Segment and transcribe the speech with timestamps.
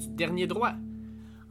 [0.00, 0.72] du Dernier Droit.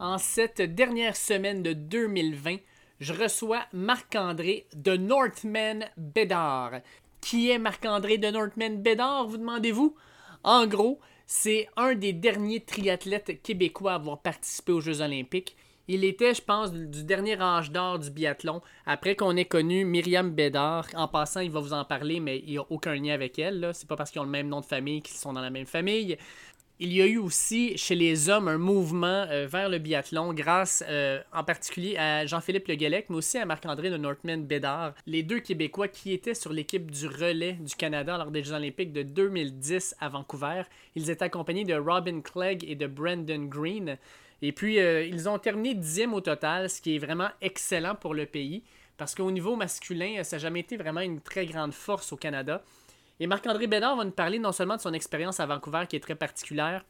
[0.00, 2.56] En cette dernière semaine de 2020,
[2.98, 6.80] je reçois Marc-André de Northman Bédard.
[7.20, 9.94] Qui est Marc-André de Northman Bédard, vous demandez-vous?
[10.42, 15.56] En gros, c'est un des derniers triathlètes québécois à avoir participé aux Jeux olympiques.
[15.92, 18.62] Il était, je pense, du dernier âge d'or du biathlon.
[18.86, 22.52] Après qu'on ait connu Myriam Bédard, en passant, il va vous en parler, mais il
[22.52, 23.70] n'y a aucun lien avec elle.
[23.74, 25.66] C'est pas parce qu'ils ont le même nom de famille qu'ils sont dans la même
[25.66, 26.16] famille.
[26.82, 30.82] Il y a eu aussi chez les hommes un mouvement euh, vers le biathlon grâce
[30.88, 35.22] euh, en particulier à Jean-Philippe Le Guelec, mais aussi à Marc-André de Northman Bédard, les
[35.22, 39.02] deux Québécois qui étaient sur l'équipe du relais du Canada lors des Jeux olympiques de
[39.02, 40.62] 2010 à Vancouver.
[40.94, 43.98] Ils étaient accompagnés de Robin Clegg et de Brandon Green.
[44.40, 48.14] Et puis, euh, ils ont terminé dixième au total, ce qui est vraiment excellent pour
[48.14, 48.62] le pays,
[48.96, 52.62] parce qu'au niveau masculin, ça n'a jamais été vraiment une très grande force au Canada.
[53.20, 56.00] Et Marc-André Bédard va nous parler non seulement de son expérience à Vancouver, qui est
[56.00, 56.84] très particulière,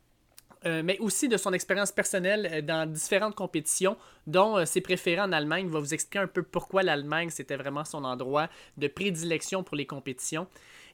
[0.65, 5.33] euh, mais aussi de son expérience personnelle euh, dans différentes compétitions, dont ses préférés en
[5.33, 5.67] Allemagne.
[5.67, 9.77] Il va vous expliquer un peu pourquoi l'Allemagne, c'était vraiment son endroit de prédilection pour
[9.77, 10.47] les compétitions.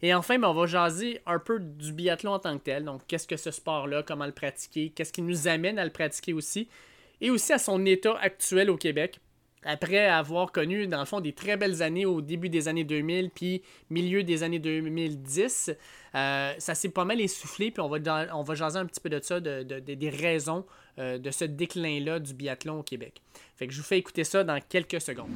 [0.03, 2.84] Et enfin, ben, on va jaser un peu du biathlon en tant que tel.
[2.84, 6.33] Donc, qu'est-ce que ce sport-là, comment le pratiquer, qu'est-ce qui nous amène à le pratiquer
[6.33, 6.69] aussi,
[7.21, 9.21] et aussi à son état actuel au Québec.
[9.67, 13.31] Après avoir connu, dans le fond, des très belles années au début des années 2000,
[13.31, 15.72] puis milieu des années 2010,
[16.14, 17.98] euh, ça s'est pas mal essoufflé, puis on va,
[18.33, 20.64] on va jaser un petit peu de ça, de, des raisons
[21.00, 23.20] euh, de ce déclin-là du biathlon au Québec.
[23.56, 25.31] Fait que je vous fais écouter ça dans quelques secondes.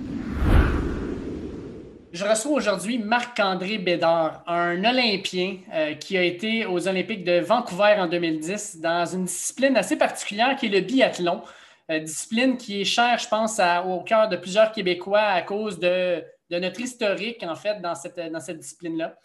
[2.12, 7.96] Je reçois aujourd'hui Marc-André Bédard, un Olympien euh, qui a été aux Olympiques de Vancouver
[7.98, 11.42] en 2010 dans une discipline assez particulière qui est le biathlon.
[11.90, 16.22] Euh, discipline qui est chère, je pense, au cœur de plusieurs Québécois à cause de,
[16.50, 19.18] notre historique, en fait, dans cette, dans cette discipline-là.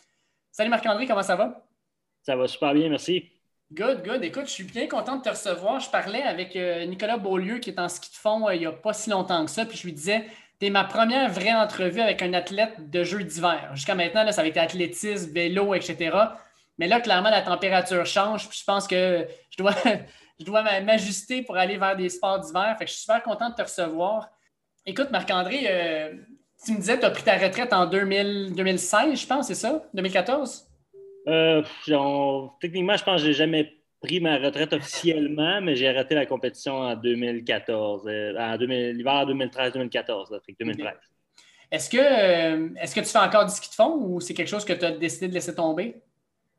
[0.51, 1.63] Salut Marc-André, comment ça va?
[2.23, 3.29] Ça va super bien, merci.
[3.71, 4.23] Good, good.
[4.23, 5.79] Écoute, je suis bien content de te recevoir.
[5.79, 8.71] Je parlais avec euh, Nicolas Beaulieu, qui est en ski de fond il n'y a
[8.71, 10.25] pas si longtemps que ça, puis je lui disais
[10.59, 13.71] tu ma première vraie entrevue avec un athlète de jeux d'hiver.
[13.73, 16.17] Jusqu'à maintenant, là, ça avait été athlétisme, vélo, etc.
[16.77, 18.47] Mais là, clairement, la température change.
[18.49, 19.75] Puis je pense que je dois,
[20.39, 22.75] je dois m'ajuster pour aller vers des sports d'hiver.
[22.77, 24.29] Fait que je suis super content de te recevoir.
[24.85, 26.13] Écoute, Marc-André, euh,
[26.63, 29.83] tu me disais que tu as pris ta retraite en 2016, je pense, c'est ça?
[29.93, 30.67] 2014?
[31.27, 31.63] Euh,
[32.61, 36.25] techniquement, je pense que je n'ai jamais pris ma retraite officiellement, mais j'ai arrêté la
[36.25, 40.93] compétition en 2014, euh, en l'hiver 2013-2014, 2013.
[41.71, 44.63] Est-ce que, est-ce que tu fais encore du ski de fond ou c'est quelque chose
[44.63, 45.95] que tu as décidé de laisser tomber?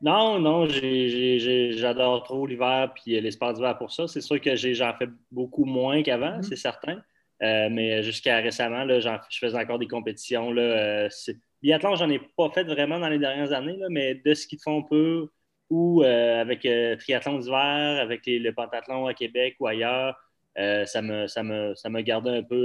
[0.03, 4.07] Non, non, j'adore trop l'hiver puis les sports d'hiver pour ça.
[4.07, 6.43] C'est sûr que j'en fais beaucoup moins qu'avant, mm-hmm.
[6.43, 7.01] c'est certain.
[7.43, 10.53] Euh, mais jusqu'à récemment, là, je faisais encore des compétitions.
[10.53, 11.09] Là,
[11.63, 14.63] biathlon, j'en ai pas fait vraiment dans les dernières années, là, mais de ski de
[14.63, 15.29] fond peu,
[15.71, 20.17] ou euh, avec euh, triathlon d'hiver, avec le pentathlon à Québec ou ailleurs,
[20.59, 22.65] euh, ça, me, ça, me, ça me gardait un peu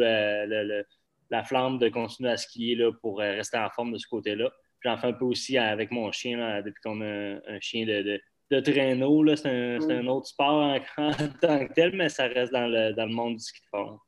[1.30, 4.52] la flamme de continuer à skier là, pour rester en forme de ce côté-là.
[4.84, 8.20] J'en fais un peu aussi avec mon chien, depuis qu'on a un, chien de,
[8.50, 9.36] de, traîneau.
[9.36, 10.80] C'est un, un, autre sport en,
[11.42, 14.00] tant que tel, mais ça reste dans le, dans le monde du ski de fond.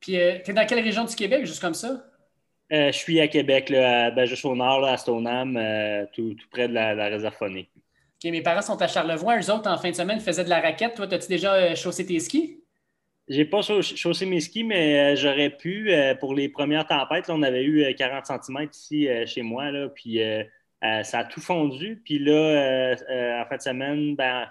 [0.00, 2.04] Puis, tu es dans quelle région du Québec, juste comme ça?
[2.70, 5.58] je suis à Québec, là, ben, juste au nord, à Stoneham,
[6.14, 7.36] tout, tout, près de la, la réserve
[8.30, 9.38] mes parents sont à Charlevoix.
[9.38, 10.94] Eux autres, en fin de semaine, faisaient de la raquette.
[10.94, 12.61] Toi, as-tu déjà euh, chaussé tes skis?
[13.32, 15.90] J'ai pas chaussé mes skis, mais euh, j'aurais pu.
[15.90, 20.20] Euh, pour les premières tempêtes, on avait eu 40 cm ici chez moi, là, puis
[20.82, 22.02] ça a tout fondu.
[22.04, 22.94] Puis là,
[23.42, 24.46] en fin de semaine, ben,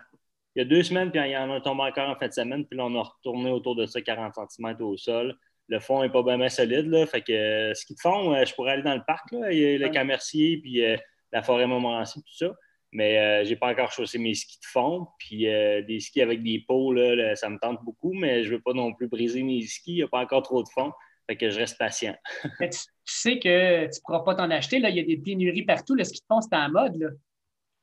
[0.56, 2.34] il y a deux semaines, puis il y en a tombé encore en fin de
[2.34, 5.38] semaine, puis là, on a retourné autour de ça 40 cm au sol.
[5.68, 8.84] Le fond n'est pas bien solide, là, fait que ski de fond, je pourrais aller
[8.84, 10.82] dans le parc, là, il y a le Camercier, puis
[11.32, 12.52] la forêt Montmorency, tout ça.
[12.94, 15.08] Mais je euh, j'ai pas encore chaussé mes skis de fond.
[15.18, 18.62] Puis euh, des skis avec des pots, là, ça me tente beaucoup, mais je veux
[18.62, 19.94] pas non plus briser mes skis.
[19.94, 20.92] Il n'y a pas encore trop de fond.
[21.28, 22.16] Fait que je reste patient.
[22.60, 22.68] tu,
[23.06, 24.80] sais que tu ne pourras pas t'en acheter.
[24.80, 24.90] Là.
[24.90, 25.96] Il y a des pénuries partout.
[25.96, 26.96] Le ski de fond, c'est en mode.
[26.98, 27.10] Là.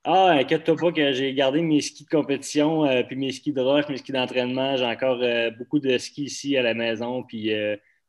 [0.05, 3.61] Ah, inquiète-toi pas que j'ai gardé mes skis de compétition, euh, puis mes skis de
[3.61, 4.76] roche, mes skis d'entraînement.
[4.76, 5.22] J'ai encore
[5.58, 7.22] beaucoup de skis ici à la maison.
[7.22, 7.50] Puis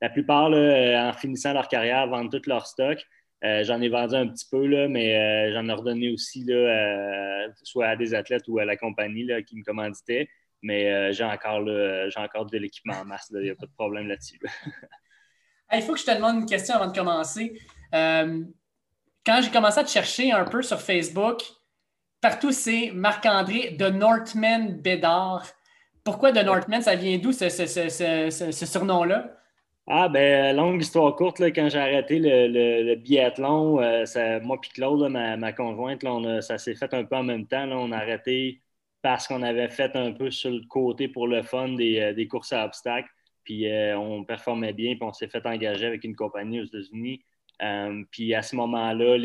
[0.01, 3.05] la plupart, en finissant leur carrière, vendent tout leur stock.
[3.45, 6.55] Euh, j'en ai vendu un petit peu, là, mais euh, j'en ai redonné aussi, là,
[6.55, 10.27] euh, soit à des athlètes ou à la compagnie là, qui me commanditaient.
[10.61, 11.65] Mais j'ai encore,
[12.17, 13.31] encore de l'équipement en masse.
[13.33, 14.41] Il n'y a pas de problème là-dessus.
[15.71, 17.57] Il faut que je te demande une question avant de commencer.
[17.93, 21.43] quand j'ai commencé à te chercher un peu sur Facebook,
[22.19, 25.47] partout c'est Marc-André de Northman Bédard.
[26.03, 26.81] Pourquoi de Northman?
[26.81, 29.38] Ça vient d'où ce, ce surnom-là?
[29.91, 34.67] Ah, ben, longue histoire courte, là, quand j'ai arrêté le, biathlon, euh, ça, moi et
[34.69, 37.65] Claude, ma, ma, conjointe, là, ça s'est fait un peu en même temps.
[37.65, 38.61] Là, on a arrêté
[39.01, 42.53] parce qu'on avait fait un peu sur le côté pour le fun des, des courses
[42.53, 43.09] à obstacles.
[43.43, 43.65] Puis
[43.95, 47.23] on performait bien, puis on s'est fait engager avec une compagnie aux États-Unis.
[48.11, 49.17] puis à ce moment-là,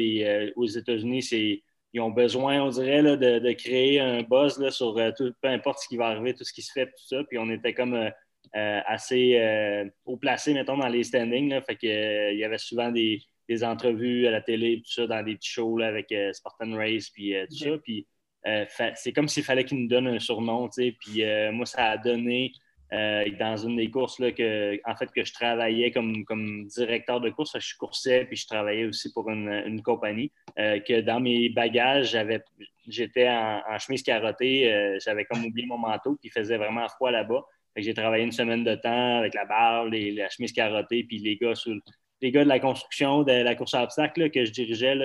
[0.57, 1.63] aux États-Unis,
[1.95, 6.07] ils ont besoin, on dirait, de, créer un buzz sur peu importe ce qui va
[6.09, 7.23] arriver, tout ce qui se fait, tout ça.
[7.25, 8.11] Puis on était comme euh,
[8.55, 11.61] assez euh, haut placé, mettons, dans les standings.
[11.67, 13.21] Fait que, euh, il y avait souvent des,
[13.63, 17.57] entrevues à la télé, tout ça, dans des petits shows avec Spartan Race, puis tout
[17.57, 17.79] ça.
[17.83, 18.07] Puis
[18.97, 20.97] c'est comme s'il fallait qu'il nous donne un surnom, tu sais.
[20.99, 21.23] Puis
[21.53, 22.53] moi, ça a donné
[22.91, 27.29] dans une des courses là, que, en fait, que je travaillais comme, comme directeur de
[27.29, 27.59] course.
[27.59, 30.33] Je coursais puis je travaillais aussi pour une, compagnie.
[30.57, 32.17] que dans mes bagages,
[32.89, 34.97] j'étais en, en, chemise carottée.
[35.05, 37.45] j'avais comme oublié mon manteau qui faisait vraiment froid là-bas.
[37.77, 41.37] J'ai travaillé une semaine de temps avec la barre, les, la chemise carottée, puis les
[41.37, 41.55] gars,
[42.45, 44.97] de la construction, de la course à obstacles que je dirigeais,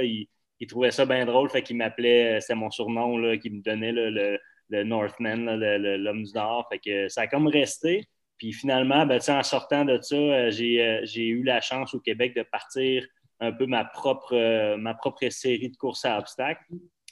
[0.59, 3.61] ils, trouvaient ça bien drôle, fait qu'ils m'appelaient, euh, c'était mon surnom, là, qui me
[3.61, 4.39] donnait le,
[4.83, 6.67] Northman, l'homme du Nord.
[6.69, 8.05] Fait que ça a comme resté.
[8.37, 12.35] Puis finalement, ben, en sortant de ça, euh, euh, j'ai eu la chance au Québec
[12.35, 13.05] de partir
[13.39, 16.61] un peu ma propre, ma propre série de courses à obstacles.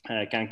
[0.08, 0.48] quand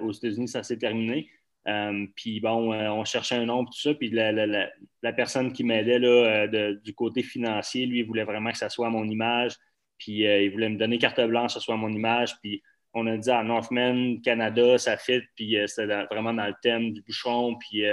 [0.00, 1.28] aux États-Unis, ça s'est terminé.
[1.68, 3.94] Euh, puis bon, euh, on cherchait un nom, tout ça.
[3.94, 8.68] Puis la, personne qui m'aidait euh, du côté financier, lui, il voulait vraiment que ça
[8.68, 9.56] soit mon image.
[9.98, 12.34] Puis il voulait me donner carte blanche, que ça soit mon image.
[12.42, 12.62] Puis
[12.94, 15.20] on a dit à Northman, Canada, ça fit.
[15.36, 17.56] Puis c'était vraiment dans le thème du bouchon.
[17.58, 17.84] Puis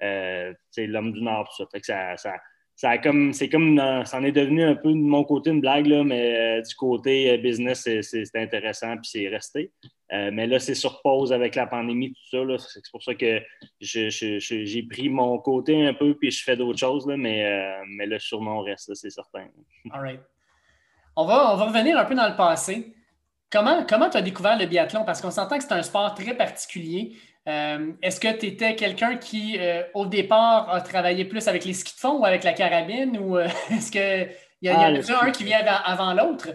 [0.00, 1.68] l'homme du Nord, tout ça.
[1.70, 2.34] Fait que ça,
[3.02, 6.02] comme, c'est comme, ça en est devenu un peu de mon côté une blague, là,
[6.04, 8.96] mais du côté business, c'est intéressant.
[8.96, 9.72] Puis c'est resté.
[10.12, 12.68] Euh, mais là, c'est sur pause avec la pandémie, tout ça.
[12.68, 13.40] C'est pour ça que
[13.80, 18.06] j'ai pris mon côté un peu puis je fais d'autres choses, là, mais, euh, mais
[18.06, 19.46] le surnom reste, c'est certain.
[19.90, 20.20] All right.
[21.16, 22.94] On va, on va revenir un peu dans le passé.
[23.50, 25.04] Comment tu as découvert le biathlon?
[25.04, 27.16] Parce qu'on s'entend que c'est un sport très particulier.
[27.48, 29.58] Euh, est-ce que tu étais quelqu'un qui,
[29.94, 33.18] au départ, a travaillé plus avec les skis de fond ou avec la carabine?
[33.18, 33.38] Ou
[33.70, 34.30] est-ce qu'il
[34.62, 36.48] y, a, y en a ah, un qui vient avant l'autre?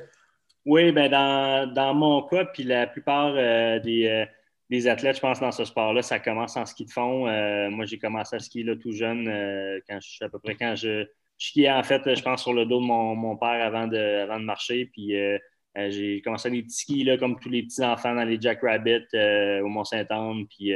[0.68, 4.26] Oui, ben dans, dans, mon cas, puis la plupart euh, euh,
[4.70, 7.26] des, athlètes, je pense, dans ce sport-là, ça commence en ski de fond.
[7.26, 9.28] Euh, moi, j'ai commencé à skier là, tout jeune,
[9.88, 11.08] quand je, à peu près quand je,
[11.38, 14.44] skiais, en fait, je pense, sur le dos de mon, père avant de, avant de
[14.44, 14.90] marcher.
[14.92, 15.16] Puis
[15.90, 18.62] j'ai commencé à les petits skis, là, comme tous les petits enfants dans les Jack
[18.62, 20.46] Rabbit au Mont-Saint-Anne.
[20.48, 20.74] Puis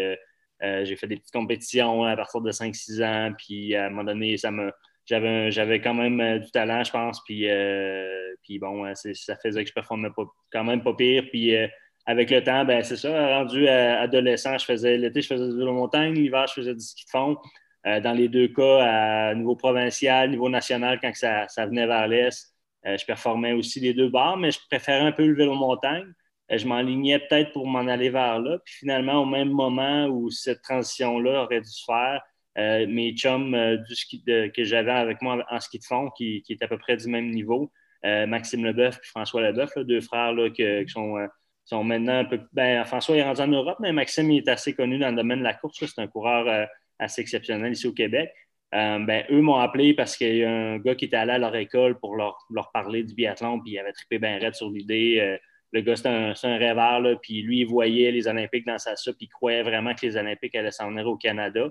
[0.62, 3.34] j'ai fait des petites compétitions à partir de 5-6 ans.
[3.38, 4.72] Puis à un moment donné, ça me
[5.06, 7.22] j'avais quand même euh, du talent, je pense.
[7.24, 11.24] Puis, euh, puis bon, ça faisait que je performais pas, quand même pas pire.
[11.30, 11.68] Puis euh,
[12.06, 15.74] avec le temps, ben c'est ça, rendu adolescent, je faisais l'été, je faisais du vélo
[15.74, 17.38] montagne, l'hiver, je faisais du ski de fond.
[17.86, 22.51] dans les deux cas, à niveau provincial, niveau national, quand ça, venait vers l'Est,
[22.84, 26.12] je performais aussi les deux bars, mais je préférais un peu le vélo montagne.
[26.50, 28.58] je m'enlignais peut-être pour m'en aller vers là.
[28.66, 32.22] Puis finalement, au même moment où cette transition-là aurait dû se faire,
[32.58, 36.62] euh, mes chums euh, ski que j'avais avec moi en ski de fond, qui, est
[36.62, 37.72] à peu près du même niveau,
[38.06, 41.16] euh, Maxime Leboeuf et François Leboeuf, deux frères là, qui sont,
[41.64, 42.42] sont, maintenant un peu.
[42.52, 45.44] Ben, François est rendu en Europe, mais Maxime est assez connu dans le domaine de
[45.44, 45.78] la course.
[45.80, 46.68] C'est un coureur
[47.00, 48.32] assez exceptionnel ici au Québec.
[48.72, 51.56] Ben, eux m'ont appelé parce qu'il y a un gars qui était allé à leur
[51.56, 55.38] école pour leur, leur parler du biathlon, puis il avait trippé bien raide sur l'idée.
[55.72, 58.96] le gars, c'est un, un, rêveur, là, puis lui, il voyait les Olympiques dans sa
[58.96, 61.70] soupe, il croyait vraiment que les Olympiques allaient s'en venir au Canada.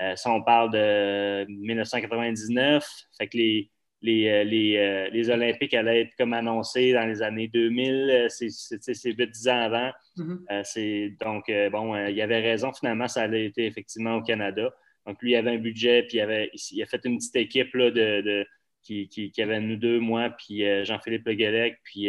[0.00, 2.84] Euh, ça, on parle de 1999.
[3.18, 7.48] Fait que les, les, euh, euh, les, Olympiques allaient être comme annoncés dans les années
[7.48, 8.26] 2000.
[8.28, 9.92] C'est 8-10 ans avant.
[10.16, 11.18] Mm-hmm.
[11.18, 12.72] donc, bon, il y avait raison.
[12.72, 14.72] Finalement, ça allait été effectivement au Canada.
[15.06, 17.74] Donc, lui, il avait un budget, puis il, avait, il a fait une petite équipe
[17.74, 18.46] là, de,
[18.82, 22.08] qui, qui, avait nous deux, moi, puis Jean-Philippe Le Guélec, puis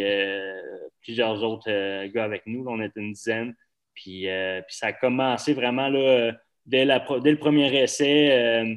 [1.01, 2.65] plusieurs autres gars avec nous.
[2.67, 3.55] on était une dizaine.
[3.95, 6.33] Puis, puis ça a commencé vraiment là,
[6.65, 8.75] dès, le premier essai, euh,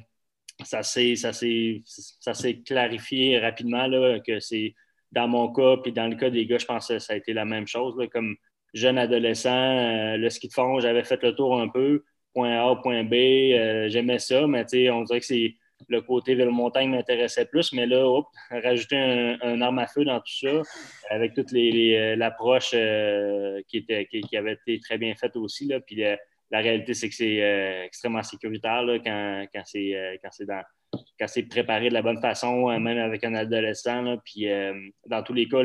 [0.65, 4.75] ça s'est clarifié rapidement là, que c'est
[5.13, 7.33] dans mon cas, puis dans le cas des gars, je pense que ça a été
[7.33, 7.95] la même chose.
[8.13, 8.37] comme
[8.75, 12.05] jeune adolescent, euh, le ski de fond, j'avais fait le tour un peu,
[12.37, 15.55] point A, point B, euh, j'aimais ça, mais on dirait que c'est
[15.88, 18.97] le côté vélo montagne m'intéressait plus, mais là, rajouter
[19.43, 20.62] un, arme à feu dans tout ça,
[21.11, 22.71] avec toute l'approche
[23.69, 26.02] qui, était, qui, avait été très bien faite aussi, là, puis
[26.50, 30.16] la réalité, c'est que c'est euh, extrêmement sécuritaire quand, quand c'est euh,
[31.19, 34.16] quand c'est préparé de la bonne façon, euh, même avec un adolescent.
[34.25, 34.47] puis
[35.07, 35.62] dans tous les cas,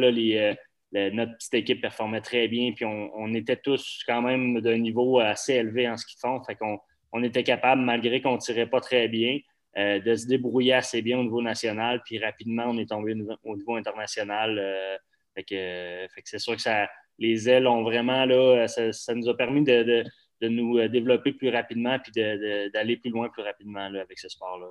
[0.93, 2.71] notre petite équipe performait très bien.
[2.73, 6.43] Puis on, était tous quand même d'un niveau assez élevé en ce qu'ils font.
[6.43, 6.79] Fait qu'on
[7.11, 9.39] on était capable, malgré qu'on ne tirait pas très bien,
[9.77, 12.01] de se débrouiller assez bien au niveau national.
[12.05, 14.99] Puis rapidement, on est tombé au niveau international.
[15.33, 19.63] fait que, c'est sûr que ça, les ailes ont vraiment, là, ça, nous a permis
[19.63, 20.03] de
[20.41, 24.67] de nous développer plus rapidement puis d'aller plus loin plus rapidement avec ce sport-là.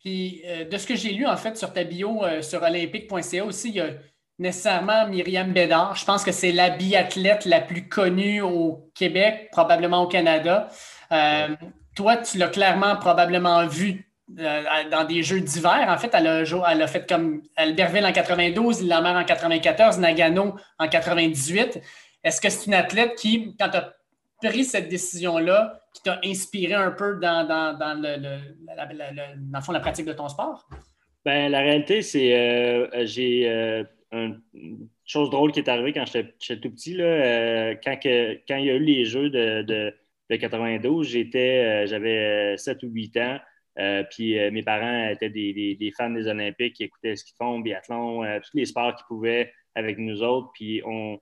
[0.00, 3.74] Puis, de ce que j'ai lu, en fait, sur ta bio sur olympique.ca aussi, il
[3.76, 3.90] y a
[4.38, 5.96] nécessairement Myriam Bédard.
[5.96, 10.68] Je pense que c'est la biathlète la plus connue au Québec, probablement au Canada.
[11.98, 15.86] Toi, tu l'as clairement probablement vu euh, dans des jeux d'hiver.
[15.88, 21.80] En fait, elle a, fait comme Albertville en 92, Lillehammer en 94, Nagano en 98.
[22.22, 26.74] Est-ce que c'est une athlète qui, quand tu as pris cette décision-là, qui t'a inspiré
[26.74, 28.38] un peu dans, dans, le,
[29.72, 30.68] la, pratique de ton sport?
[31.24, 36.60] Ben, la réalité, c'est euh, j'ai euh, une chose drôle qui est arrivée quand j'étais
[36.60, 36.94] tout petit.
[36.94, 39.94] Là, quand, quand il y a eu les jeux de, de,
[40.30, 41.06] de 92,
[41.86, 43.38] j'avais 7 ou 8 ans.
[43.78, 47.60] Euh, puis euh, mes parents étaient des, fans des Olympiques, qui écoutaient ce qu'ils font,
[47.60, 50.50] biathlon, euh, tous les sports qu'ils pouvaient avec nous autres.
[50.54, 51.20] Puis on,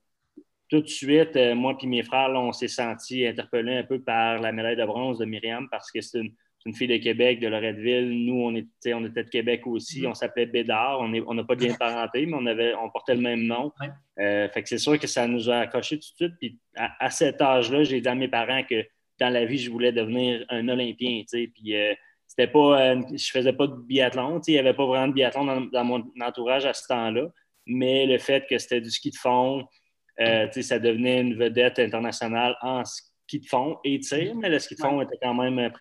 [0.69, 4.51] tout de suite, moi et mes frères, on s'est sentis interpellés un peu par la
[4.51, 6.33] médaille de bronze de Myriam parce que c'est une,
[6.73, 8.25] fille de Québec, de Loretteville.
[8.25, 10.01] Nous, on était, on était de Québec aussi.
[10.01, 10.07] Mm-hmm.
[10.07, 10.99] On s'appelait Bédard.
[11.01, 13.71] On n'a pas de lien de parenté, mais on, avait, on portait le même nom.
[14.17, 16.33] fait que c'est sûr que ça nous a accroché tout de suite.
[16.39, 18.85] Puis à, cet âge-là, j'ai dit à mes parents que
[19.19, 21.23] dans la vie, je voulais devenir un Olympien.
[21.31, 21.75] Puis
[22.27, 24.39] c'était pas, euh, je faisais pas de biathlon.
[24.47, 27.29] Il n'y avait pas vraiment de biathlon dans, mon entourage à ce temps-là.
[27.65, 29.65] Mais le fait que c'était du ski de fond,
[30.19, 34.75] euh, ça devenait une vedette internationale en ski de fond et tir, mais le ski
[34.75, 35.71] de fond était quand même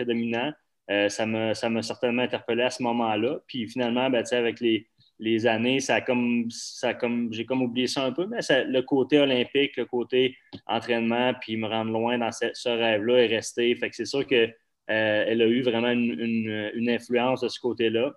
[0.91, 3.41] euh, ça m'a certainement interpellé à ce moment-là.
[3.47, 4.89] Puis finalement, ben, avec les,
[5.19, 9.19] les, années, ça comme, ça comme, j'ai comme oublié ça un peu, mais le côté
[9.19, 13.75] olympique, le côté entraînement, puis me rendre loin dans ce, rêve-là est resté.
[13.75, 14.49] Fait que c'est sûr que
[14.89, 18.13] euh, a eu vraiment une, influence de ce côté-là.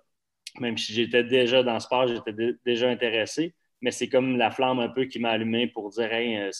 [0.60, 3.54] Même si j'étais déjà dans ce sport, j'étais déjà intéressé.
[3.82, 6.50] Mais c'est comme la flamme un peu qui m'a allumé pour dire euh,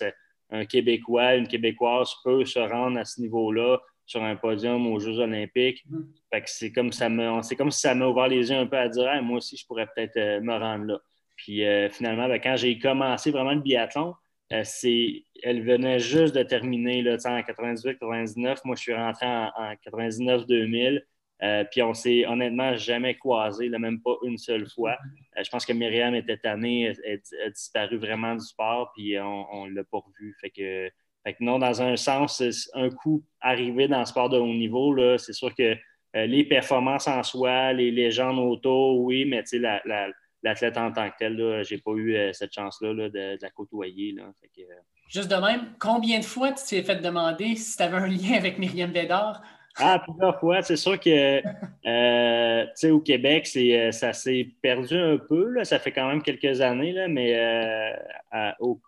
[0.51, 3.79] un Québécois, une Québécoise peut se rendre à ce niveau-là
[4.11, 5.85] sur un podium aux Jeux Olympiques.
[5.89, 6.03] Mm.
[6.47, 7.09] c'est comme ça
[7.43, 9.67] c'est comme si ça m'a ouvert les yeux un peu à dire moi aussi, je
[9.67, 10.99] pourrais peut-être euh, me rendre là.
[11.37, 14.15] Puis finalement, ben, quand j'ai commencé vraiment le biathlon,
[14.53, 14.65] euh,
[15.43, 18.59] elle venait juste de terminer là, en 98-99.
[18.65, 21.03] Moi, je suis rentré en, 99-2000.
[21.43, 24.99] Euh, puis on s'est honnêtement jamais croisé, même pas une seule fois.
[25.39, 29.67] Euh, je pense que Myriam était tannée, elle, a disparu vraiment du sport, puis on
[29.67, 30.37] ne l'a pas revu.
[31.25, 32.43] Fait que, non, dans un sens,
[32.75, 35.77] un coup arrivé dans le sport de haut niveau, c'est sûr que
[36.15, 40.09] les performances en soi, les légendes auto, oui, mais la, la,
[40.43, 44.13] l'athlète en tant que tel, je n'ai pas eu euh, cette chance-là de, la côtoyer.
[44.13, 44.25] Là.
[44.59, 44.63] Euh,
[45.09, 48.37] Juste de même, combien de fois tu t'es fait demander si tu avais un lien
[48.37, 49.43] avec Myriam Bédard?
[49.77, 50.63] Ah, plusieurs fois.
[50.63, 51.43] C'est sûr que
[51.87, 53.47] euh, au Québec,
[53.93, 55.63] ça s'est perdu un peu.
[55.65, 57.35] Ça fait quand même quelques années, là, mais
[58.59, 58.81] au,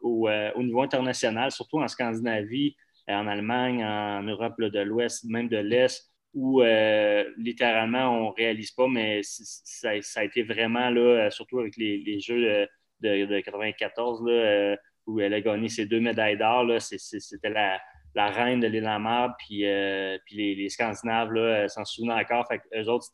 [0.58, 2.76] niveau international, surtout en Scandinavie,
[3.08, 8.70] en Allemagne, en Europe de l'Ouest, même de l'Est, où euh, littéralement on ne réalise
[8.70, 12.68] pas, mais ça, a été vraiment, là, surtout avec les, Jeux
[13.00, 16.66] de, de, 94, là, euh, où elle a gagné ses deux médailles d'or.
[16.80, 17.80] C'était la,
[18.14, 22.46] la, reine de l'île en puis, euh, puis les, les, Scandinaves s'en souviennent encore.
[22.48, 23.06] Fait eux autres,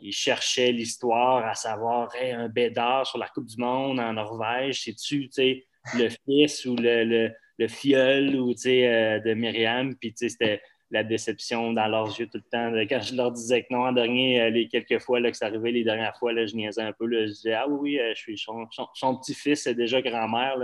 [0.00, 5.30] ils cherchaient l'histoire à savoir un bédard sur la Coupe du Monde en Norvège, c'est-tu
[5.96, 9.94] le fils ou le, le, le filleul ou, de Myriam?
[9.96, 10.60] Puis c'était
[10.92, 12.70] la déception dans leurs yeux tout le temps.
[12.88, 15.46] Quand je leur disais que non, en dernier, euh, les quelques fois là, que ça
[15.46, 17.10] arrivait, les dernières fois, là, je niaisais un peu.
[17.10, 20.58] je disais Ah oui, euh, je suis son, petit-fils, c'est déjà grand-mère.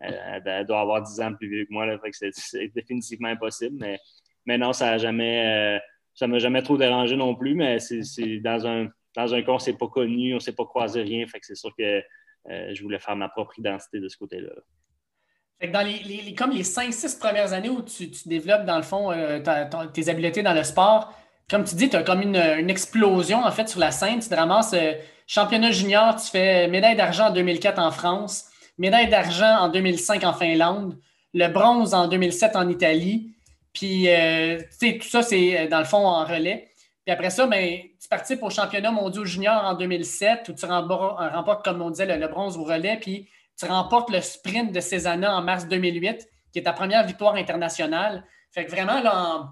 [0.00, 1.86] Elle, doit avoir 10 ans plus vieux que moi.
[2.12, 3.84] C'est, définitivement impossible.
[4.46, 5.78] Mais, non, ça n'a jamais.
[6.20, 9.72] Euh, m'a jamais trop dérangé non plus, mais c'est, dans un dans un on s'est
[9.76, 11.26] pas connu, on ne s'est pas croisé rien.
[11.26, 12.02] Fait que c'est sûr que
[12.46, 14.50] je voulais faire ma propre identité de ce côté-là
[15.66, 19.40] dans les, comme les 5-6 premières années où tu, développes, dans le fond, euh,
[19.92, 21.12] tes habiletés dans le sport,
[21.50, 22.36] comme tu dis, tu as comme une,
[22.70, 24.20] explosion, en fait, sur la scène.
[24.20, 24.92] Tu te ramasses euh,
[25.26, 28.47] championnat junior, tu fais médaille d'argent en 2004 en France,
[28.78, 30.98] médaille d'argent en 2005 en Finlande,
[31.34, 33.34] le bronze en 2007 en Italie.
[33.72, 36.72] Puis, euh, tout ça, c'est dans le fond en relais.
[37.04, 41.64] Puis après ça, ben, tu participes au championnat mondial junior en 2007 où tu remportes,
[41.64, 42.98] comme on disait, le, le bronze au relais.
[43.00, 47.34] Puis, tu remportes le sprint de Cézanne en mars 2008, qui est ta première victoire
[47.34, 48.24] internationale.
[48.52, 49.50] Fait que vraiment, là, en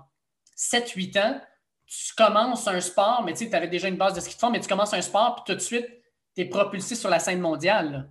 [0.57, 1.41] 7-8 ans,
[1.87, 4.41] tu commences un sport, mais tu sais, tu avais déjà une base de ski de
[4.41, 5.87] fond, mais tu commences un sport, puis tout de suite,
[6.35, 8.11] tu es propulsé sur la scène mondiale.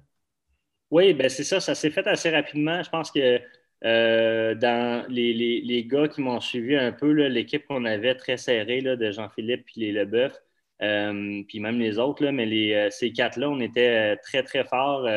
[0.92, 2.82] Oui, ben c'est ça, ça s'est fait assez rapidement.
[2.84, 3.42] Je pense que
[3.84, 8.96] euh, dans les, gars qui m'ont suivi un peu, l'équipe qu'on avait très serrée là,
[8.96, 10.34] de Jean-Philippe et les Leboeuf,
[10.82, 15.08] euh, puis même les autres, mais les, euh, ces quatre-là, on était très, très forts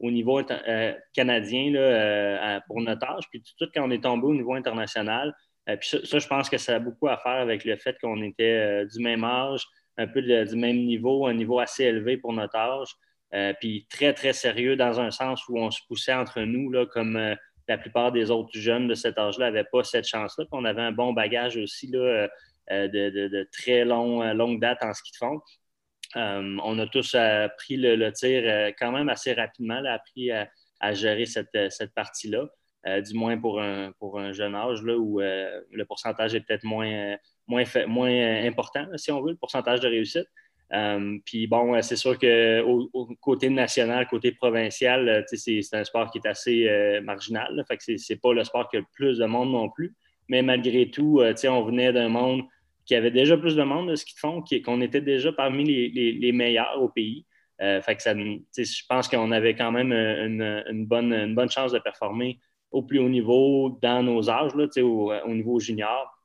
[0.00, 0.40] au niveau
[1.12, 3.24] canadien là, pour notre âge.
[3.30, 5.34] Puis tout de suite, quand on est tombé au niveau international,
[5.80, 8.86] puis ça, je pense que ça a beaucoup à faire avec le fait qu'on était
[8.86, 9.66] du même âge,
[9.98, 12.88] un peu du même niveau, un niveau assez élevé pour notre âge.
[13.60, 17.36] Puis très, très sérieux dans un sens où on se poussait entre nous, là, comme
[17.68, 20.44] la plupart des autres jeunes de cet âge-là n'avaient pas cette chance-là.
[20.52, 22.28] On avait un bon bagage aussi là,
[22.70, 25.40] de, très long, longue date en ski de fond.
[26.14, 27.16] on a tous
[27.58, 30.30] pris le, tir quand même assez rapidement, là, appris
[30.80, 32.46] à, gérer cette, euh, cette partie-là,
[32.86, 36.40] euh, du moins pour un, pour un jeune âge là, où euh, le pourcentage est
[36.40, 37.16] peut-être moins,
[37.46, 40.26] moins, moins important, si on veut, le pourcentage de réussite.
[41.24, 42.16] Puis bon, c'est sûr
[42.64, 47.54] au côté national, côté provincial, c'est un sport qui est assez marginal.
[47.54, 49.94] Là, fait que c'est pas le sport qui a le plus de monde non plus.
[50.28, 52.42] Mais malgré tout, on venait d'un monde
[52.88, 56.32] qui avait déjà plus de monde de ce qu'ils font, qu'on était déjà parmi les,
[56.32, 57.26] meilleurs au pays.
[57.60, 62.40] Euh, fait que je pense qu'on avait quand même une, bonne, bonne chance de performer
[62.70, 66.18] au plus haut niveau dans nos âges, au, au, niveau junior.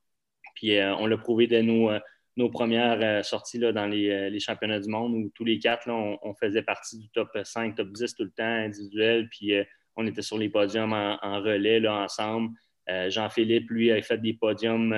[0.56, 2.00] Puis euh, on l'a prouvé dès nos, euh,
[2.36, 6.34] nos premières sorties là, dans les, championnats du monde où tous les quatre, là, on,
[6.34, 9.30] faisait partie du top 5, top 10 tout le temps individuel.
[9.30, 9.54] Puis
[9.96, 12.56] on était sur les podiums en, relais là, ensemble.
[12.88, 14.94] Jean-Philippe, lui, a fait des podiums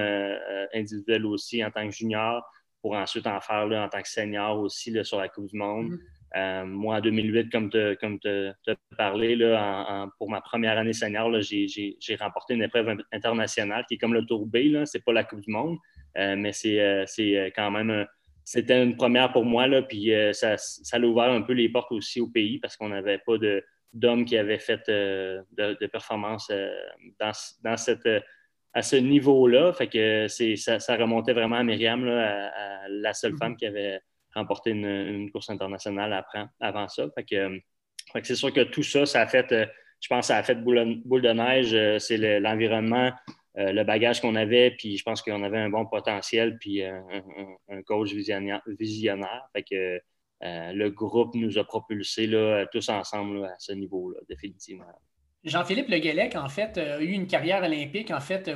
[0.73, 2.41] individuels aussi en tant que junior
[2.81, 5.89] pour ensuite en faire en tant que senior aussi sur la Coupe du Monde.
[5.89, 6.14] Mm-hmm.
[6.35, 7.77] Euh, moi, en 2008, comme tu
[8.27, 13.97] as parlé, là, pour ma première année senior, j'ai remporté une épreuve internationale qui est
[13.97, 14.57] comme le Tour B.
[14.85, 15.77] Ce n'est pas la Coupe du Monde,
[16.17, 18.05] euh, mais c'est euh, quand même
[18.43, 19.67] c'était une première pour moi.
[19.67, 22.89] Là, puis ça, ça, a ouvert un peu les portes aussi au pays parce qu'on
[22.89, 23.33] n'avait pas
[23.93, 26.51] d'hommes qui avaient fait de, de performances
[27.19, 28.07] dans, cette,
[28.73, 29.73] à ce niveau-là.
[29.73, 33.37] Fait que ça, ça, remontait vraiment à Myriam, à, la seule mm-hmm.
[33.39, 33.99] femme qui avait
[34.35, 36.23] remporter une, course internationale
[36.59, 37.03] avant ça.
[37.03, 37.59] Euh,
[38.13, 39.65] que, c'est sûr que tout ça, ça a fait, euh,
[40.01, 41.73] je pense, ça a fait boule, de neige.
[41.73, 43.11] Euh, c'est l'environnement,
[43.55, 47.01] le bagage qu'on avait, puis je pense qu'on avait un bon potentiel, puis un,
[47.85, 48.61] coach visionnaire.
[49.69, 49.99] Que
[50.41, 54.85] le groupe nous a propulsés là, tous ensemble à ce niveau-là, définitivement.
[55.45, 58.11] Jean-Philippe Le en fait, a eu une carrière olympique.
[58.11, 58.51] En fait,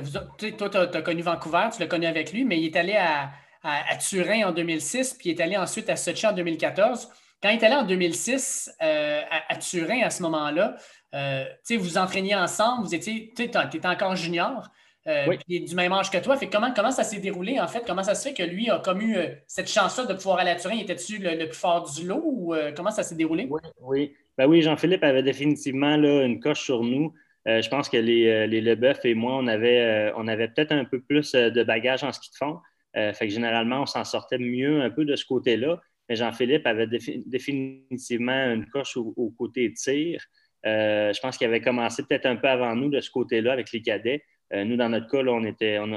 [0.58, 3.30] toi, tu as, connu Vancouver, tu l'as connu avec lui, mais il est allé à,
[3.62, 7.08] à, Turin en 2006, puis il est allé ensuite à Sochi en 2014.
[7.42, 10.76] Quand il est allé en 2006 euh, à, Turin à ce moment-là,
[11.14, 14.68] euh, vous vous entraîniez ensemble, vous étiez, tu étais encore junior.
[15.06, 16.36] Euh, il est du même âge que toi.
[16.36, 17.82] Fait comment, comment ça s'est déroulé, en fait?
[17.86, 20.56] Comment ça se fait que lui a comme eu cette chance-là de pouvoir aller à
[20.56, 20.76] Turin?
[20.76, 23.46] Était-tu le, plus fort du lot ou comment ça s'est déroulé?
[23.50, 24.14] Oui, oui.
[24.36, 27.14] Ben oui, Jean-Philippe avait définitivement là, une coche sur nous.
[27.46, 31.00] je pense que les, les Leboeuf et moi, on avait, on avait peut-être un peu
[31.00, 32.58] plus de bagages en ski de fond.
[32.96, 35.80] Euh, fait que généralement, on s'en sortait mieux un peu de ce côté-là.
[36.08, 36.88] Mais Jean-Philippe avait
[37.26, 40.20] définitivement une coche au, côté tir.
[40.66, 43.70] Euh, je pense qu'il avait commencé peut-être un peu avant nous de ce côté-là avec
[43.72, 44.24] les cadets.
[44.52, 45.22] Euh, nous, dans notre cas,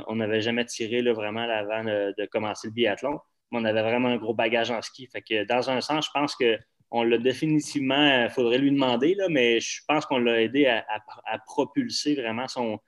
[0.08, 3.20] on n'avait jamais tiré vraiment avant de, commencer le biathlon.
[3.52, 5.08] Mais on avait vraiment un gros bagage en ski.
[5.12, 9.26] Fait que dans un sens, je pense qu'on l'a définitivement, il faudrait lui demander, là,
[9.30, 10.86] mais je pense qu'on l'a aidé à,
[11.48, 12.80] propulser vraiment son,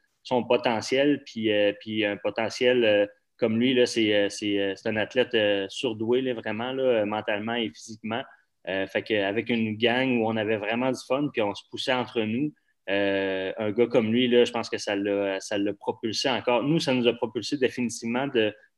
[0.47, 6.73] potentiel, puis, puis un potentiel comme lui, euh, euh, c'est un athlète euh, surdoué, vraiment,
[7.05, 8.23] mentalement et physiquement.
[8.65, 12.21] fait qu'avec une gang où on avait vraiment du fun, puis on se poussait entre
[12.21, 12.53] nous,
[12.87, 16.63] un gars comme lui, je pense que ça l'a propulsé encore.
[16.63, 18.27] Nous, ça nous a propulsé définitivement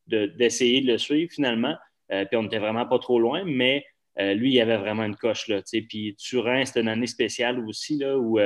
[0.07, 1.75] d'essayer de, de, le suivre finalement.
[2.09, 3.85] puis on n'était vraiment pas trop loin, mais
[4.17, 5.47] lui, il avait vraiment une coche.
[5.47, 8.39] Là, puis Turin, c'était une année spéciale aussi, là, où,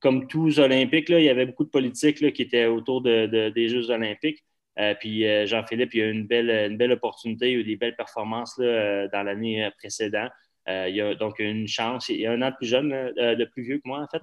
[0.00, 4.44] comme tous Olympiques, il y avait beaucoup de politiques qui étaient autour des Jeux olympiques.
[4.78, 7.64] Euh, puis euh, Jean-Philippe, il a eu une belle, une belle opportunité, il a eu
[7.64, 10.30] des belles performances euh, dans l'année précédente.
[10.66, 12.08] il a donc une chance.
[12.08, 14.22] Il est un an de plus jeune, de plus vieux que moi, en fait.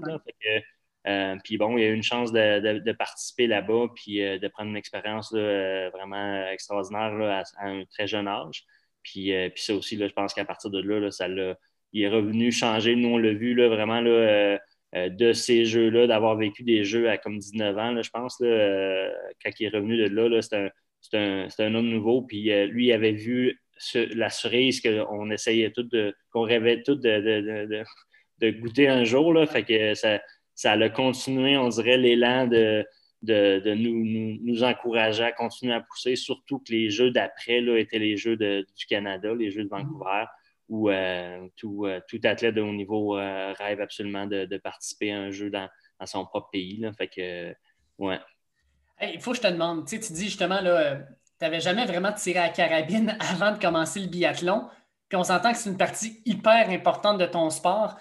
[1.44, 5.32] puis bon, il a eu une chance de, participer là-bas, puis de prendre une expérience
[5.34, 8.64] vraiment extraordinaire à, un très jeune âge.
[9.04, 11.28] Puis, puis ça aussi, je pense qu'à partir de là, ça
[11.96, 12.96] il est revenu changer.
[12.96, 14.58] Nous, on l'a vu vraiment là, euh,
[14.96, 19.12] de ces jeux-là, d'avoir vécu des jeux à comme 19 ans, je pense, là, euh,
[19.44, 22.22] quand il est revenu de là, c'est un, homme nouveau.
[22.22, 23.60] Puis euh, lui, il avait vu
[23.94, 27.84] la cerise qu'on essayait tout de, qu'on rêvait tout de,
[28.42, 29.34] goûter un jour.
[29.34, 30.22] Là, fait que ça,
[30.54, 32.86] ça a continué, on dirait, l'élan de,
[33.22, 38.16] de, nous, nous, encourager à continuer à pousser, surtout que les jeux d'après étaient les
[38.16, 40.24] jeux du Canada, les jeux de Vancouver
[40.70, 45.20] où euh, tout, euh, tout, athlète de haut niveau euh, rêve absolument de, participer à
[45.20, 45.70] un jeu dans,
[46.06, 46.78] son propre pays.
[46.78, 46.92] Là.
[46.94, 47.54] Fait que,
[48.00, 48.20] ouais.
[49.02, 50.66] il faut que je te demande, tu dis justement, tu
[51.42, 54.68] n'avais jamais vraiment tiré à carabine avant de commencer le biathlon,
[55.08, 57.96] puis on s'entend que c'est une partie hyper importante de ton sport.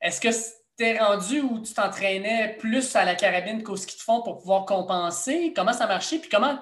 [0.00, 0.28] Est-ce que
[0.76, 4.64] t'es rendu où tu t'entraînais plus à la carabine qu'au ski de fond pour pouvoir
[4.64, 5.52] compenser?
[5.54, 6.18] Comment ça marchait?
[6.18, 6.58] Puis comment,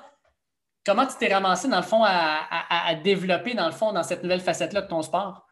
[0.87, 4.41] comment tu t'es ramassé, dans le fond, à, développer, dans le fond, dans cette nouvelle
[4.41, 5.45] facette-là de ton sport?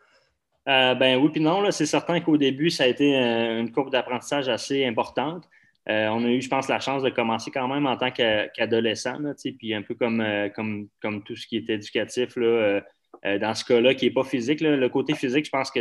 [0.68, 3.90] Euh, ben oui, puis non, c'est certain qu'au début, ça a été euh, une courbe
[3.90, 5.44] d'apprentissage assez importante.
[5.90, 9.18] Euh, on a eu, je pense, la chance de commencer quand même en tant qu'adolescent,
[9.58, 10.24] puis un peu comme,
[11.02, 12.80] comme, tout ce qui est éducatif, là,
[13.38, 14.60] dans ce cas-là, qui n'est pas physique.
[14.62, 15.80] le côté physique, je pense que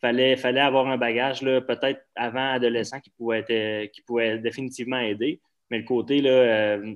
[0.00, 5.40] fallait, fallait avoir un bagage peut-être avant adolescent qui pouvait, qui pouvait définitivement aider.
[5.70, 6.22] Mais le côté,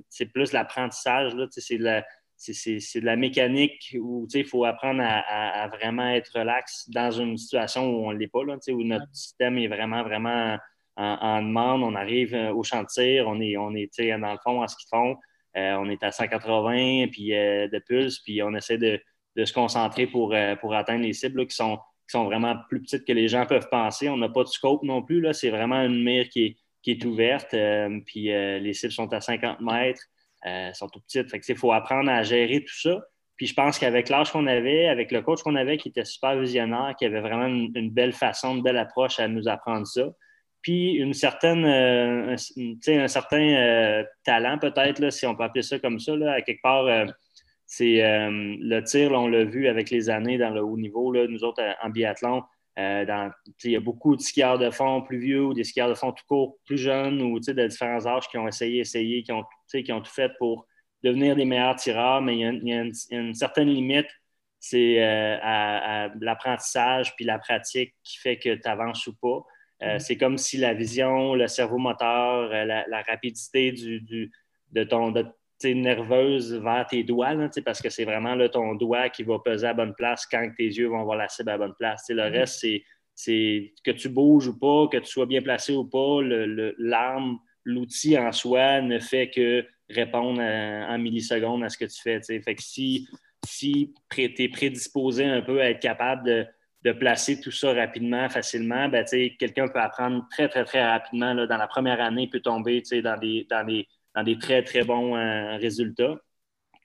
[0.09, 2.05] c'est plus l'apprentissage, c'est de la
[2.41, 7.87] c'est de la mécanique où il faut apprendre à, vraiment être relax dans une situation
[7.87, 10.57] où on ne l'est pas, là, où notre système est vraiment, vraiment
[10.95, 11.83] en, demande.
[11.83, 14.67] On arrive euh, au champ de tir, on est, on est dans le fond en
[14.67, 15.17] ski de fond,
[15.55, 18.99] euh, on est à 180 puis, euh, de pulse, puis on essaie de,
[19.43, 23.13] se concentrer pour, pour atteindre les cibles qui, sont, qui sont vraiment plus petites que
[23.13, 24.09] les gens peuvent penser.
[24.09, 27.05] On n'a pas de scope non plus, c'est vraiment une mire qui est, qui est
[27.05, 27.55] ouverte,
[28.05, 30.01] puis les cibles sont à 50 mètres.
[30.47, 31.29] Euh, sont tout petites.
[31.29, 32.99] Fait il faut apprendre à gérer tout ça.
[33.37, 36.37] Puis je pense qu'avec l'âge qu'on avait, avec le coach qu'on avait, qui était super
[36.39, 40.09] visionnaire, qui avait vraiment une, belle façon, une belle approche à nous apprendre ça.
[40.61, 45.99] Puis une certaine, euh, un, certain euh, talent, peut-être, si on peut appeler ça comme
[45.99, 47.07] ça, là, à quelque part,
[47.65, 51.43] c'est le tir, on l'a vu avec les années dans le haut niveau, là, nous
[51.43, 52.43] autres en biathlon.
[52.77, 56.11] Il y a beaucoup de skieurs de fond plus vieux ou des skieurs de fond
[56.11, 59.91] tout court plus jeunes ou de différents âges qui ont essayé, essayé, qui ont qui
[59.91, 60.67] ont tout fait pour
[61.03, 64.07] devenir des meilleurs tireurs, mais il y a, une, certaine limite.
[64.59, 69.27] C'est euh, à, l'apprentissage puis la pratique qui fait que tu avances ou pas.
[69.81, 69.99] Euh, mm-hmm.
[69.99, 74.31] C'est comme si la vision, le cerveau moteur, euh, la, rapidité du,
[74.71, 75.11] de ton
[75.65, 79.93] nerveuse vers tes doigts, parce que c'est vraiment ton doigt qui va peser à bonne
[79.95, 82.05] place quand tes yeux vont voir la cible à bonne place.
[82.09, 82.31] le mm-hmm.
[82.31, 82.65] reste,
[83.15, 86.19] c'est que tu bouges ou pas, que tu sois bien placé ou pas,
[86.77, 92.21] l'arme l'outil en soi ne fait que répondre en millisecondes à ce que tu fais.
[92.21, 93.07] Fait que si,
[93.45, 96.47] si tu es prédisposé un peu à être capable
[96.83, 99.05] de, placer tout ça rapidement, facilement, ben,
[99.37, 101.33] quelqu'un peut apprendre très, très, très rapidement.
[101.33, 104.63] Là, dans la première année, il peut tomber dans des, dans, des, dans des très,
[104.63, 106.15] très bons euh, résultats,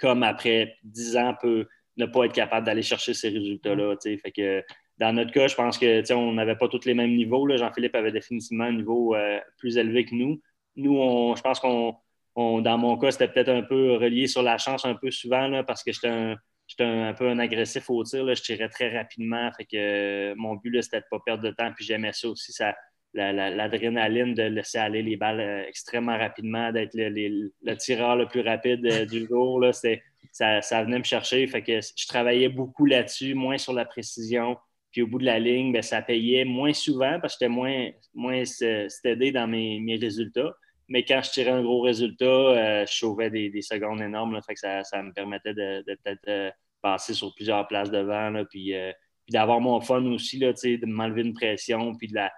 [0.01, 3.95] comme après 10 ans, peut ne pas être capable d'aller chercher ces résultats-là.
[4.03, 4.63] Fait que
[4.99, 7.49] dans notre cas, je pense que on n'avait pas tous les mêmes niveaux.
[7.57, 10.41] Jean-Philippe avait définitivement un niveau euh, plus élevé que nous
[10.77, 11.97] nous, je pense qu'on,
[12.37, 15.83] dans mon cas, c'était peut-être un peu relié sur la chance un peu souvent parce
[15.83, 18.27] que j'étais un, peu un agressif au tir.
[18.35, 19.51] Je tirais très rapidement.
[19.57, 21.73] Fait que euh, mon but, c'était de ne pas perdre de temps.
[21.75, 22.75] Puis j'aimais ça aussi, ça,
[23.17, 28.87] l'adrénaline de laisser aller les balles euh, extrêmement rapidement, d'être le, tireur le plus rapide
[28.87, 29.61] euh, du jour.
[29.61, 31.47] Là, ça, ça, venait me chercher.
[31.47, 34.57] Fait que je travaillais beaucoup là-dessus, moins sur la précision.
[34.93, 37.91] Puis au bout de la ligne, ben, ça payait moins souvent parce que j'étais moins,
[38.15, 40.55] moins stédé dans mes, mes résultats.
[40.89, 44.41] Mais quand je tirais un gros résultat, euh, je sauvais des, secondes énormes.
[44.47, 46.51] fait que ça, me permettait de, peut-être euh,
[46.81, 48.31] passer sur plusieurs places devant.
[48.31, 48.93] Là, puis, euh,
[49.25, 52.33] puis d'avoir mon fun aussi, là, de m'enlever une pression puis de la,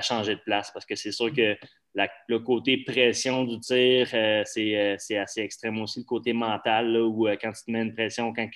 [0.00, 0.70] changer de place.
[0.70, 1.56] Parce que c'est sûr que
[2.28, 4.08] le côté pression du tir,
[4.44, 6.00] c'est assez extrême aussi.
[6.00, 8.48] Le côté mental, là, où quand tu te mets une pression, quand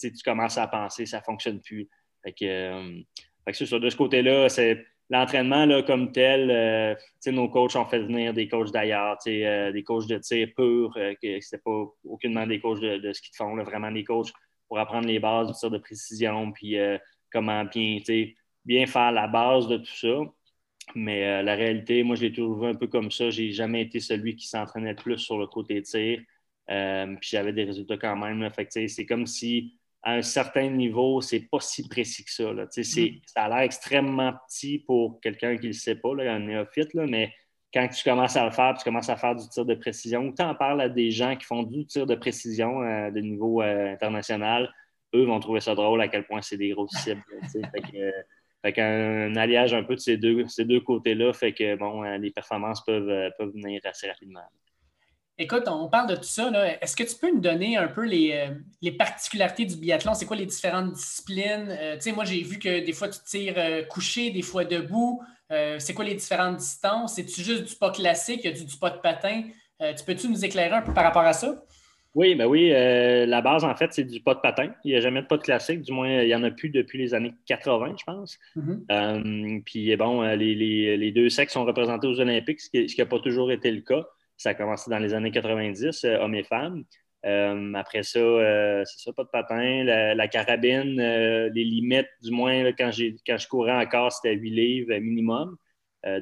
[0.00, 1.88] tu commences à penser, ça ne fonctionne plus.
[2.24, 3.02] Fait que,
[3.44, 6.94] fait que sur de ce côté-là, c'est l'entraînement là, comme tel, euh,
[7.30, 11.14] nos coachs ont fait venir des coachs d'ailleurs, euh, des coachs de tir pur, euh,
[11.22, 14.32] que c'était pas aucunement des coachs de, de ski de fond, vraiment des coachs
[14.68, 16.76] pour apprendre les bases du tir de précision, puis
[17.32, 17.98] comment bien,
[18.66, 20.20] bien faire la base de tout ça.
[20.94, 23.30] Mais la réalité, moi, je l'ai toujours vu un peu comme ça.
[23.30, 26.20] J'ai jamais été celui qui s'entraînait le plus sur le côté tir.
[26.66, 28.48] puis j'avais des résultats quand même.
[28.70, 32.52] c'est comme si à un certain niveau, c'est pas si précis que ça.
[32.52, 32.64] Là.
[32.64, 33.20] Mm.
[33.26, 36.94] Ça a l'air extrêmement petit pour quelqu'un qui ne le sait pas, là, un néophyte,
[36.94, 37.32] là, mais
[37.72, 40.34] quand tu commences à le faire, tu commences à faire du tir de précision, ou
[40.34, 43.60] tu en parles à des gens qui font du tir de précision euh, de niveau
[43.60, 44.72] euh, international,
[45.14, 47.22] eux vont trouver ça drôle à quel point c'est des grosses cibles.
[48.62, 52.18] Fait, qu'un alliage un peu de ces deux, ces deux côtés-là fait que bon, euh,
[52.18, 54.42] les performances peuvent, peuvent venir assez rapidement.
[55.40, 56.50] Écoute, on parle de tout ça.
[56.80, 58.50] Est-ce que tu peux nous donner un peu les,
[58.84, 60.14] euh, particularités du biathlon?
[60.14, 61.68] C'est quoi les différentes disciplines?
[61.68, 64.64] Euh, tu sais, moi, j'ai vu que des fois, tu tires euh, couché, des fois
[64.64, 65.22] debout.
[65.78, 67.14] c'est quoi les différentes distances?
[67.14, 68.42] C'est-tu juste du pas classique?
[68.52, 69.44] Du, du pas de patin?
[69.96, 71.62] tu peux-tu nous éclairer un peu par rapport à ça?
[72.18, 72.70] Oui, ben oui.
[72.70, 74.72] la base, en fait, c'est du pas de patin.
[74.84, 75.82] Il n'y a jamais de pas de classique.
[75.82, 78.38] Du moins, il n'y en a plus depuis les années 80, je pense.
[78.56, 79.62] Mm-hmm.
[79.62, 83.70] puis, bon, les, deux sexes sont représentés aux Olympiques, ce qui n'a pas toujours été
[83.70, 84.04] le cas.
[84.38, 86.84] Ça a commencé dans les années 90, euh, hommes et femmes.
[87.26, 89.82] Euh, après ça, euh, c'est ça, pas de patin.
[89.84, 90.96] La, carabine,
[91.52, 92.90] les limites, du moins, quand,
[93.26, 95.56] quand je courais encore, c'était 8 livres minimum.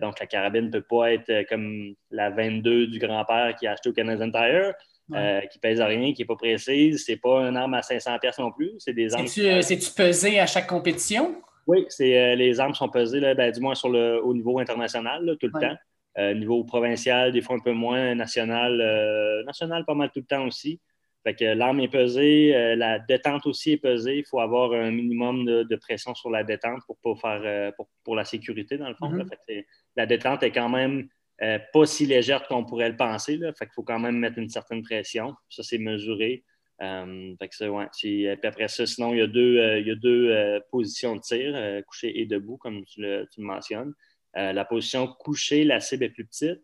[0.01, 3.91] donc, la carabine ne peut pas être comme la 22 du grand-père qui a acheté
[3.91, 4.73] au Canadian Tire.
[5.09, 7.05] Qui pèse rien, qui n'est pas précise.
[7.05, 8.73] C'est pas une arme à 500 pièces non plus.
[8.79, 9.27] C'est des armes.
[9.27, 11.41] C'est-tu pesé à chaque compétition?
[11.67, 15.37] Oui, c'est les armes sont pesées, là, ben, du moins sur le, au niveau international,
[15.41, 15.77] tout le temps.
[16.19, 20.27] Euh, niveau provincial, des fois un peu moins, national, euh, national pas mal tout le
[20.27, 20.81] temps aussi.
[21.25, 24.19] Fait que l'arme est pesée, euh, la détente aussi est pesée.
[24.19, 27.73] Il faut avoir un minimum de, pression sur la détente pour pas faire
[28.05, 29.11] pour, la sécurité, dans le fond.
[29.11, 29.65] Mm-hmm.
[29.97, 31.07] la détente est quand même
[31.39, 33.37] pas si légère qu'on pourrait le penser.
[33.37, 33.53] Là.
[33.53, 35.35] Fait qu'il faut quand même mettre une certaine pression.
[35.49, 36.45] Ça, c'est mesuré.
[36.81, 40.61] fait que ouais, puis après ça, sinon, il y a deux, il y a deux
[40.71, 43.93] positions de tir, couché et debout, comme tu le mentionnes.
[44.37, 46.61] Euh, la position couchée, la cible est plus petite.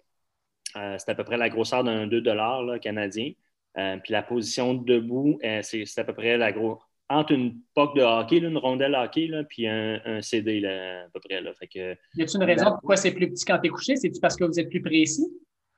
[0.76, 3.32] Euh, c'est à peu près la grosseur d'un 2 là, canadien.
[3.78, 6.82] Euh, puis la position debout, c'est à peu près la grosse.
[7.12, 11.40] Entre une poque de hockey, une rondelle hockey, là, puis un, CD à peu près.
[11.40, 11.52] Là.
[11.54, 13.96] Fait que, y a-t-il une raison pourquoi c'est plus petit quand tu es couché?
[13.96, 15.26] C'est-tu parce que vous êtes plus précis?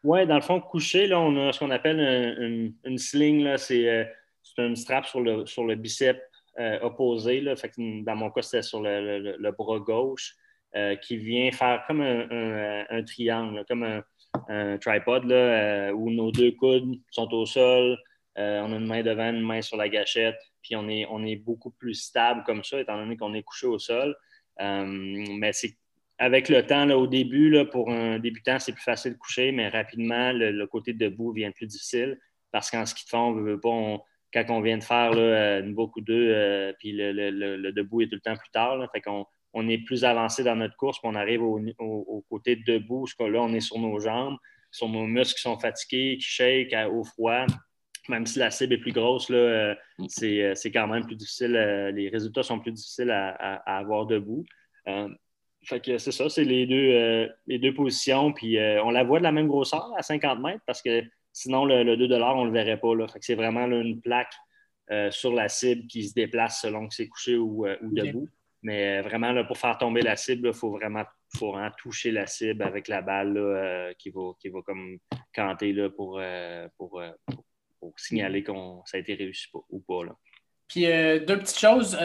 [0.04, 1.98] Oui, dans le fond, couché, là, on a ce qu'on appelle
[2.84, 3.56] une, sling.
[3.56, 4.06] C'est
[4.58, 6.20] une strap sur le, sur le bicep
[6.82, 7.40] opposé.
[7.40, 7.56] Là.
[7.56, 10.36] Fait que dans mon cas, c'était sur le, bras gauche.
[10.76, 16.50] Euh, qui vient faire comme un, triangle, comme un, tripod, là, euh, où nos deux
[16.50, 17.96] coudes sont au sol,
[18.38, 21.24] euh, on a une main devant, une main sur la gâchette, puis on est, on
[21.24, 24.16] est beaucoup plus stable comme ça, étant donné qu'on est couché au sol.
[24.58, 25.76] mais c'est
[26.18, 29.52] avec le temps, là, au début, là, pour un débutant, c'est plus facile de coucher,
[29.52, 32.18] mais rapidement, le, côté debout vient plus difficile
[32.52, 34.00] parce qu'en ski de fond,
[34.32, 38.20] quand on vient de faire là, niveau coup 2, puis le, debout est tout le
[38.20, 38.88] temps plus tard.
[38.92, 43.06] Fait qu'on on est plus avancé dans notre course, puis on arrive au, côté debout,
[43.06, 44.36] ce là, on est sur nos jambes,
[44.70, 47.46] sur nos muscles qui sont fatigués, qui shake au froid.
[48.08, 50.06] Même si la cible est plus grosse, là, euh, mm.
[50.22, 51.56] euh, c'est, quand même plus difficile.
[51.56, 54.44] Euh, les résultats sont plus difficiles à, avoir debout.
[55.64, 58.32] fait que c'est ça, c'est les deux, les deux positions.
[58.32, 61.96] Puis on la voit de la même grosseur à 50 mètres parce que sinon, le,
[61.96, 62.94] 2 on ne le verrait pas.
[62.94, 63.08] Là.
[63.08, 64.34] Fait que c'est vraiment une plaque
[65.10, 68.28] sur la cible qui se déplace selon que c'est couché ou, debout.
[68.64, 71.04] Mais vraiment, là, pour faire tomber la cible, il faut vraiment,
[71.36, 74.98] faut toucher la cible avec la balle euh, qui, va, qui va comme
[75.34, 77.02] canter là, pour, euh, pour,
[77.96, 78.52] signaler que
[78.86, 80.04] ça a été réussi ou pas.
[80.04, 80.16] Là.
[80.68, 81.96] Puis deux petites choses.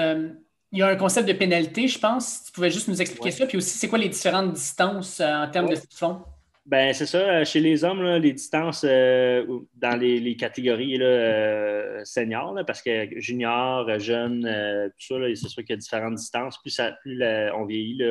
[0.71, 2.43] il y a un concept de pénalité, je pense.
[2.45, 3.45] Tu pouvais juste nous expliquer ça.
[3.45, 6.23] Puis aussi, c'est quoi les différentes distances en termes de fond?
[6.69, 7.17] Ben, c'est ça.
[7.17, 13.19] Euh, chez les hommes, les distances euh, dans les, catégories là, euh, seniors, parce que
[13.19, 14.41] junior, jeune,
[14.99, 16.59] tout ça, c'est sûr qu'il y a différentes distances.
[16.59, 17.23] Plus, ça, plus
[17.55, 18.03] on vieillit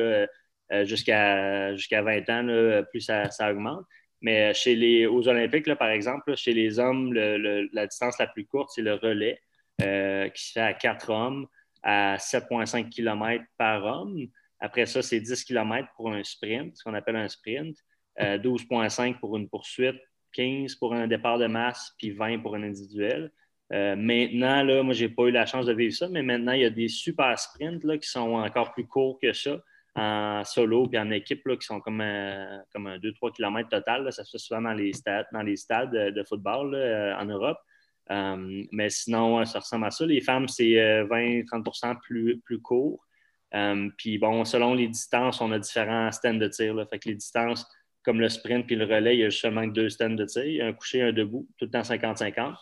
[0.83, 3.85] jusqu'à jusqu'à 20 ans, plus ça, augmente.
[4.21, 8.71] Mais chez les, aux Olympiques, par exemple, chez les hommes, la distance la plus courte,
[8.73, 9.41] c'est le relais,
[9.79, 11.47] qui se fait à 4 hommes
[11.83, 14.27] à 7,5 km par homme.
[14.59, 17.77] Après ça, c'est 10 km pour un sprint, ce qu'on appelle un sprint.
[18.19, 20.01] 12,5 euh, pour une poursuite,
[20.33, 23.31] 15 pour un départ de masse, puis 20 pour un individuel.
[23.71, 26.51] Euh, maintenant, là, moi, je n'ai pas eu la chance de vivre ça, mais maintenant,
[26.51, 29.61] il y a des super sprints là, qui sont encore plus courts que ça,
[29.95, 34.11] en solo puis en équipe, là, qui sont comme, un, comme 2-3 km total.
[34.11, 37.57] Ça se fait souvent dans les stades, dans les stades de football euh, en Europe.
[38.71, 40.05] mais sinon, ça ressemble à ça.
[40.05, 43.05] Les femmes, c'est 20-30 plus, plus court.
[43.97, 46.73] puis bon, selon les distances, on a différents stands de tir.
[46.73, 46.85] Là.
[46.85, 47.67] Fait que les distances,
[48.03, 50.73] comme le sprint puis le relais, il y a seulement deux stands de tir, un
[50.73, 52.55] couché, un debout, tout le temps 50-50.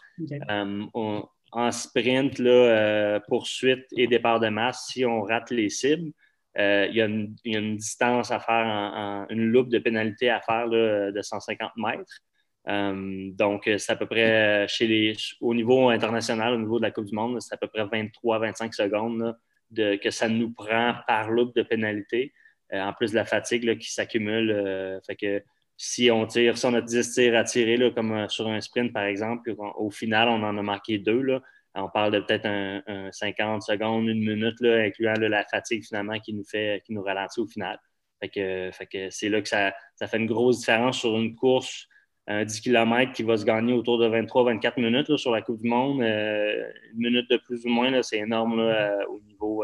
[0.50, 6.12] Euh, en sprint, là, euh, poursuite et départ de masse, si on rate les cibles,
[6.58, 11.22] euh, il, y a une, distance à faire, une loupe de pénalité à faire de
[11.22, 13.36] 150 mètres.
[13.38, 17.16] donc, c'est à peu près les, au niveau international, au niveau de la Coupe du
[17.16, 19.36] Monde, c'est à peu près 23-25 secondes
[19.70, 22.34] de, que ça nous prend par loupe de pénalité.
[22.74, 24.52] Euh, en plus de la fatigue qui s'accumule.
[24.52, 25.42] Euh, fait que
[25.78, 28.92] si on tire, si on a 10 tirs à tirer, comme euh, sur un sprint,
[28.92, 31.40] par exemple, au final, on en a marqué deux.
[31.78, 36.20] Là, on parle de peut-être un, 50 secondes, une minute, là, incluant la fatigue finalement
[36.20, 37.80] qui nous fait, qui nous ralentit au final.
[38.22, 41.88] C'est là que ça, ça, fait une grosse différence sur une course,
[42.26, 45.70] un 10 km qui va se gagner autour de 23-24 minutes sur la Coupe du
[45.70, 46.02] Monde.
[46.02, 48.60] une minute de plus ou moins, c'est énorme
[49.08, 49.64] au niveau,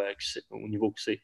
[0.52, 1.19] au niveau que c'est.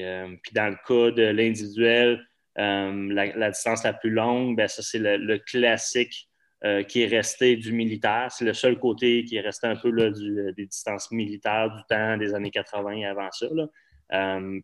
[0.00, 2.26] Euh, puis dans le cas de l'individuel,
[2.58, 6.25] euh, la, distance la plus longue, ben, ça, c'est le, classique
[6.64, 8.28] euh, qui est resté du militaire.
[8.30, 12.16] C'est le seul côté qui est resté un peu là, des distances militaires du temps
[12.16, 13.46] des années 80 et avant ça.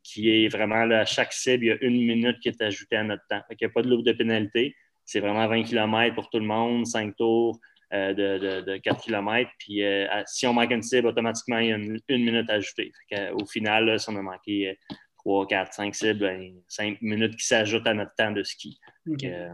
[0.02, 3.04] qui est vraiment à chaque cible, il y a une minute qui est ajoutée à
[3.04, 3.42] notre temps.
[3.50, 4.74] il n'y a pas de loupe de pénalité.
[5.04, 7.60] C'est vraiment 20 km pour tout le monde, 5 tours
[7.92, 9.50] de, 4 km.
[9.58, 9.82] Puis
[10.24, 12.90] si on manque une cible, automatiquement, il y a une, minute ajoutée.
[13.34, 14.78] au final, si on a manqué
[15.18, 18.80] 3, 4, 5 cibles, 5 minutes qui s'ajoutent à notre temps de ski.
[19.06, 19.46] Okay.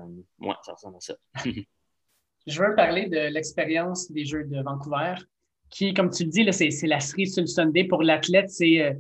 [0.63, 1.17] ça ressemble à ça.
[2.49, 5.15] Je veux parler de l'expérience des Jeux de Vancouver,
[5.71, 7.85] qui, comme tu le dis, c'est la cerise sur le Sunday.
[7.85, 8.97] Pour l'athlète, c'est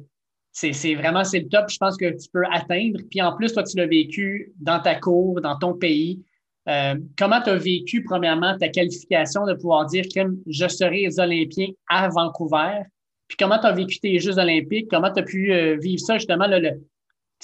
[0.52, 1.70] c'est vraiment c'est le top.
[1.70, 3.00] Je pense que tu peux atteindre.
[3.10, 6.22] Puis en plus, toi, tu l'as vécu dans ta cour, dans ton pays.
[6.68, 11.68] Euh, comment tu as vécu, premièrement, ta qualification de pouvoir dire que je serai Olympien
[11.88, 12.82] à Vancouver?
[13.28, 14.88] Puis comment tu as vécu tes Jeux olympiques?
[14.90, 16.78] Comment tu as pu euh, vivre ça, justement, le,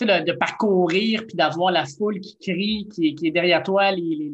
[0.01, 4.33] de parcourir, puis d'avoir la foule qui crie, qui, est derrière toi, les,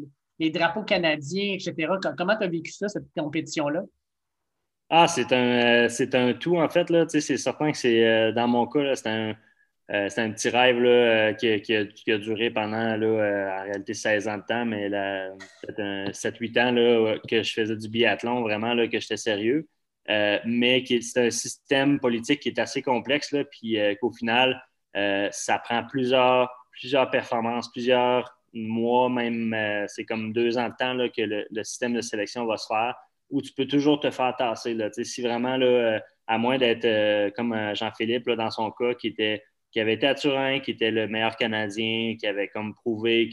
[0.49, 1.93] drapeaux canadiens, etc.
[2.17, 3.83] Comment tu as vécu ça, cette compétition-là?
[4.89, 6.87] Ah, c'est un, c'est un tout, en fait.
[7.09, 9.35] C'est certain que c'est, euh, dans mon cas, c'est un
[9.91, 14.27] euh, un petit rêve là, euh, qui, a, duré pendant là, euh, en réalité 16
[14.29, 18.87] ans de temps, mais peut-être 7-8 ans là, que je faisais du biathlon, vraiment là,
[18.87, 19.67] que j'étais sérieux.
[20.07, 25.83] mais c'est un système politique qui est assez complexe, là, puis qu'au final, ça prend
[25.85, 29.55] plusieurs, plusieurs performances, plusieurs mois, même
[29.87, 32.95] c'est comme deux ans de temps que le, système de sélection va se faire,
[33.29, 34.77] où tu peux toujours te faire tasser.
[35.03, 40.15] Si vraiment, là, à moins d'être comme Jean-Philippe dans son cas, qui avait été à
[40.15, 43.29] Turin, qui était le meilleur Canadien, qui avait comme prouvé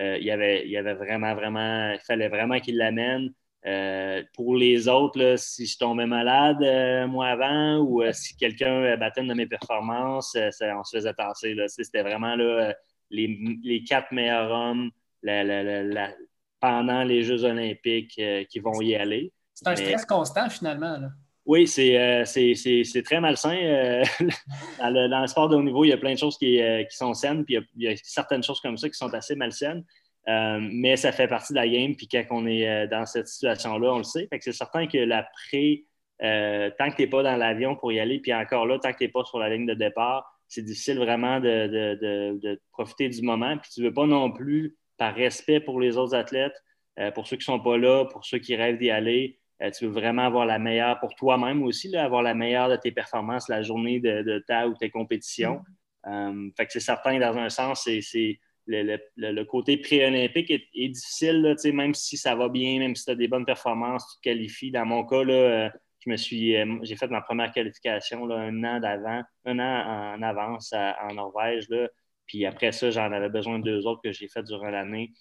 [0.00, 3.32] euh, y, avait, avait vraiment, vraiment, il fallait vraiment qu'il l'amène.
[3.66, 9.20] Euh, pour les autres, si je tombais malade euh, moi avant ou si quelqu'un battait
[9.20, 11.54] une de mes performances, on se faisait tasser.
[11.68, 12.74] C'était vraiment là,
[13.10, 14.90] les, quatre meilleurs hommes
[16.60, 19.32] pendant les Jeux olympiques qui vont y aller.
[19.54, 20.96] C'est un stress constant finalement.
[20.96, 21.08] Là.
[21.50, 23.56] Oui, euh, c'est très malsain.
[23.56, 24.04] Euh,
[24.78, 27.14] dans, le, sport de haut niveau, il y a plein de choses qui, euh, sont
[27.14, 29.84] saines, puis il y, a, certaines choses comme ça qui sont assez malsaines.
[30.26, 33.98] mais ça fait partie de la game, puis quand on est dans cette situation-là, on
[33.98, 34.28] le sait.
[34.40, 35.84] c'est certain que l'après,
[36.20, 38.98] tant que tu n'es pas dans l'avion pour y aller, puis encore là, tant que
[38.98, 43.56] tu n'es pas sur la ligne de départ, c'est difficile vraiment de, profiter du moment.
[43.56, 46.62] Puis tu ne veux pas non plus, par respect pour les autres athlètes,
[47.14, 49.84] pour ceux qui ne sont pas là, pour ceux qui rêvent d'y aller, euh, tu
[49.86, 53.62] veux vraiment avoir la meilleure pour toi-même aussi, avoir la meilleure de tes performances la
[53.62, 55.62] journée de, ta ou tes compétitions.
[56.06, 61.94] Euh, fait que c'est certain, dans un sens, c'est le, côté pré-olympique est, difficile, même
[61.94, 64.70] si ça va bien, même si tu as des bonnes performances, tu te qualifies.
[64.70, 65.68] Dans mon cas, euh,
[66.00, 70.72] je me suis, j'ai fait ma première qualification un an d'avant, un an en avance
[70.72, 71.66] en Norvège.
[72.26, 75.12] puis après ça, j'en avais besoin de deux autres que j'ai fait durant l'année.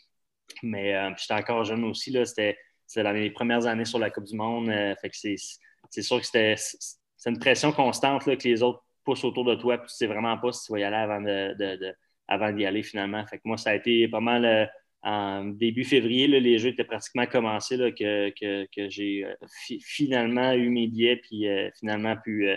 [0.63, 2.15] Mais j'étais encore jeune aussi.
[2.26, 2.58] C'était
[2.98, 4.70] dans les premières années sur la Coupe du Monde.
[4.70, 8.84] Euh, fait que c'est sûr que c'était c'est une pression constante là, que les autres
[9.04, 9.78] poussent autour de toi.
[9.78, 11.96] Puis tu sais vraiment pas si tu vas y aller avant de,
[12.28, 13.26] avant d'y aller finalement.
[13.28, 14.72] Fait que moi, ça a été pas mal
[15.06, 16.28] euh, en début février.
[16.28, 21.46] les jeux étaient pratiquement commencés que, j'ai euh, finalement eu mes billets puis
[21.80, 22.50] finalement pu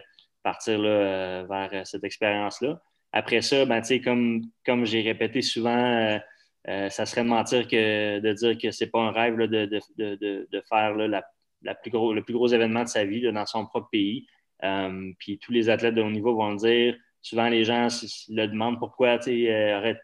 [0.42, 2.82] partir là, vers cette expérience-là.
[3.12, 6.18] Après ça, ben, comme, comme j'ai répété souvent,
[6.68, 9.80] euh, ça serait de mentir que de dire que c'est pas un rêve de,
[10.68, 14.26] faire le plus gros événement de sa vie dans son propre pays.
[14.62, 16.96] Euh, puis tous les athlètes de haut niveau vont le dire.
[17.22, 17.88] Souvent, les gens
[18.28, 19.94] le demandent pourquoi, euh,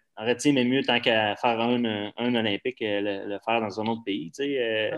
[0.52, 4.32] mais mieux tant qu'à faire un, Olympique, le, faire dans un autre pays,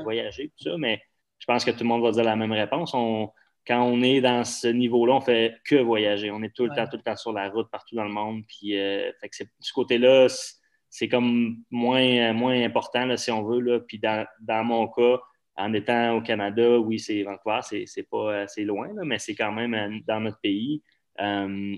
[0.02, 0.76] voyager, tout ça.
[0.78, 1.00] Mais
[1.38, 2.92] je pense que tout le monde va dire la même réponse.
[2.92, 6.30] quand on est dans ce niveau-là, on fait que voyager.
[6.30, 8.42] On est tout le temps, tout le temps sur la route partout dans le monde.
[8.46, 10.28] Puis, ce côté-là,
[10.90, 13.60] c'est comme moins, moins important, si on veut.
[13.60, 13.80] Là.
[13.80, 15.20] Puis dans, mon cas,
[15.56, 19.74] en étant au Canada, oui, c'est Vancouver, c'est pas assez loin, mais c'est quand même
[19.74, 20.82] euh, dans notre pays.
[21.20, 21.76] Euh,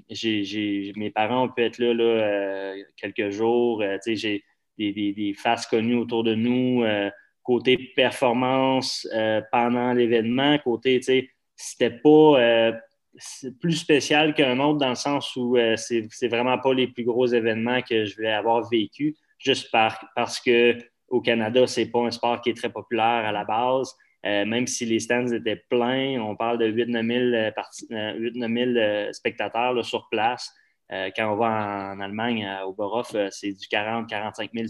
[0.97, 3.83] mes parents ont pu être là, là euh, quelques jours.
[4.07, 4.45] j'ai
[4.79, 6.85] des, faces connues autour de nous.
[7.43, 9.09] côté performance
[9.51, 11.01] pendant l'événement, côté,
[11.57, 12.73] c'était pas
[13.61, 17.27] plus spécial qu'un autre dans le sens où euh, c'est, vraiment pas les plus gros
[17.27, 20.77] événements que je vais avoir vécu, juste parce que
[21.09, 23.95] au Canada, c'est pas un sport qui est très populaire à la base.
[24.25, 27.53] Euh, même si les stands étaient pleins, on parle de 8-9
[28.55, 30.53] 000, euh, spectateurs sur place.
[30.89, 34.67] quand on va en, Allemagne, à Oberhof, c'est du 40-45 000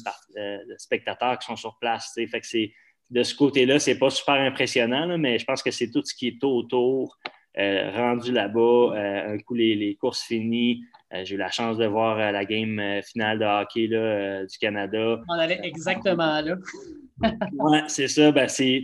[0.78, 2.12] spectateurs qui sont sur place.
[2.14, 2.46] Fait que
[3.10, 6.28] de ce côté-là, c'est pas super impressionnant, mais je pense que c'est tout ce qui
[6.28, 11.50] est autour euh, rendu là-bas, euh, un coup les, courses finies, euh, j'ai eu la
[11.50, 15.20] chance de voir la game finale de hockey du Canada.
[15.28, 16.56] On allait exactement là.
[17.58, 18.32] oui, c'est ça.
[18.32, 18.82] Ben, c'est,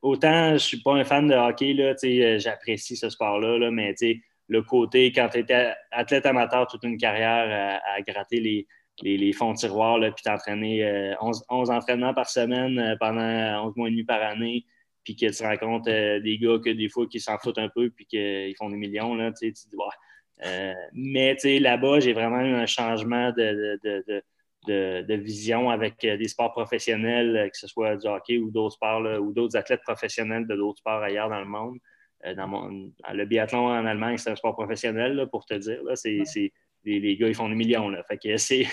[0.00, 1.94] autant je ne suis pas un fan de hockey, là,
[2.38, 3.94] j'apprécie ce sport-là, là, mais
[4.48, 8.66] le côté, quand tu étais athlète amateur toute une carrière à, gratter les,
[9.02, 13.90] les, fonds de tiroir, puis t'entraîner 11, 11, entraînements par semaine pendant 11 mois et
[13.90, 14.64] demi par année,
[15.04, 17.90] puis que tu rencontres euh, des gars que des fois qui s'en foutent un peu
[17.90, 19.76] puis qu'ils font des millions, là, tu, te dis,
[20.92, 24.22] mais là-bas, j'ai vraiment eu un changement de,
[24.66, 29.32] de, vision avec des sports professionnels, que ce soit du hockey ou d'autres sports, ou
[29.32, 31.78] d'autres athlètes professionnels de d'autres sports ailleurs dans le monde.
[32.36, 35.80] Dans mon, le biathlon en Allemagne, c'est un sport professionnel, pour te dire.
[35.94, 36.52] C'est,
[36.84, 37.88] les, gars, ils font des millions.
[37.88, 38.02] Là.
[38.04, 38.66] Fait que c'est,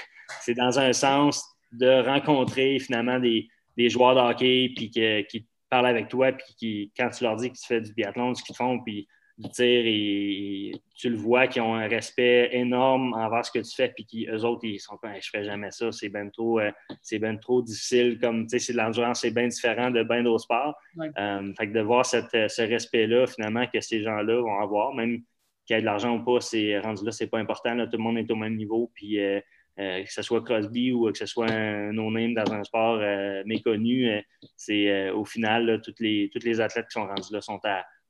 [0.56, 3.50] dans un sens de rencontrer finalement des,
[3.90, 7.58] joueurs de hockey puis qui parlent avec toi, puis qui, quand tu leur dis que
[7.58, 9.08] tu fais du biathlon, ce qu'ils font, puis
[9.38, 13.76] du tir, et, tu le vois qu'ils ont un respect énorme envers ce que tu
[13.76, 16.72] fais, puis qu'eux autres, ils sont pas, je fais jamais ça, c'est bien trop, euh,
[17.20, 20.44] ben trop difficile, comme, tu sais, c'est de l'endurance, c'est bien différent de bien d'autres
[20.44, 20.76] sports.
[21.00, 25.22] Euh, fait que de voir ce respect-là, finalement, que ces gens-là vont avoir, même
[25.68, 27.78] qu'il y ait de l'argent ou pas, c'est rendu là, c'est pas important.
[27.86, 28.90] Tout le monde est au même niveau.
[28.96, 29.40] Puis euh,
[29.80, 33.44] euh, que ce soit Crosby ou que ce soit un no-name dans un sport euh,
[33.46, 34.10] méconnu,
[34.56, 37.60] c'est au final, toutes, les, toutes les athlètes qui sont rendus là sont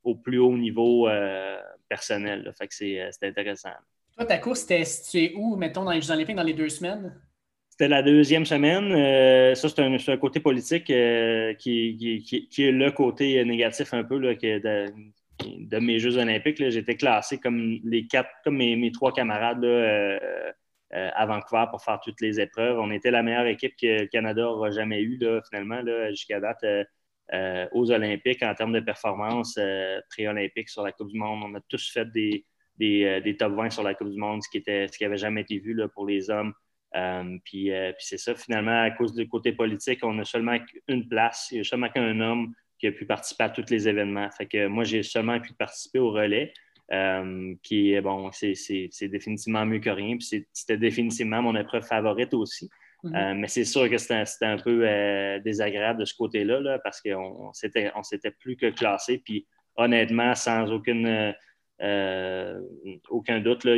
[0.04, 1.10] au plus haut niveau
[1.90, 2.52] personnel.
[2.58, 3.70] Fait que c'est intéressant.
[4.16, 7.14] Toi, ta course, c'était située où, mettons, dans les Jeux Olympiques dans les deux semaines?
[7.70, 9.56] C'était la deuxième semaine.
[9.56, 14.34] ça, c'est un, côté politique qui, est le côté négatif un peu, là,
[15.46, 20.52] de mes Jeux olympiques, j'étais classé comme les quatre, comme mes, trois camarades euh, euh,
[20.92, 22.80] à Vancouver pour faire toutes les épreuves.
[22.80, 25.20] On était la meilleure équipe que le Canada n'aura jamais eue,
[25.50, 26.64] finalement, jusqu'à date.
[27.34, 29.60] Euh, aux Olympiques en termes de performance
[30.10, 31.44] pré-olympique sur la Coupe du Monde.
[31.44, 32.46] On a tous fait des,
[32.78, 34.64] des, top 20 sur la Coupe du Monde, ce qui
[35.02, 36.54] n'avait jamais été vu là, pour les hommes.
[37.44, 40.58] puis, puis c'est ça, finalement, à cause du côté politique, on a seulement
[40.88, 43.88] une place, il n'y a seulement qu'un homme qui a pu participer à tous les
[43.90, 44.30] événements.
[44.32, 46.54] Fait que moi, j'ai seulement pu participer au relais,
[46.94, 50.16] euh, qui est bon, c'est définitivement mieux que rien.
[50.18, 52.70] Puis c'était définitivement mon épreuve favorite aussi.
[53.04, 53.16] Mhm.
[53.16, 57.02] Euh, mais c'est sûr que c'était un peu euh, désagréable de ce côté-là, là, parce
[57.02, 59.18] qu'on s'était on s'était plus que classé.
[59.18, 61.34] Puis honnêtement, sans aucune,
[63.10, 63.76] aucun doute, là,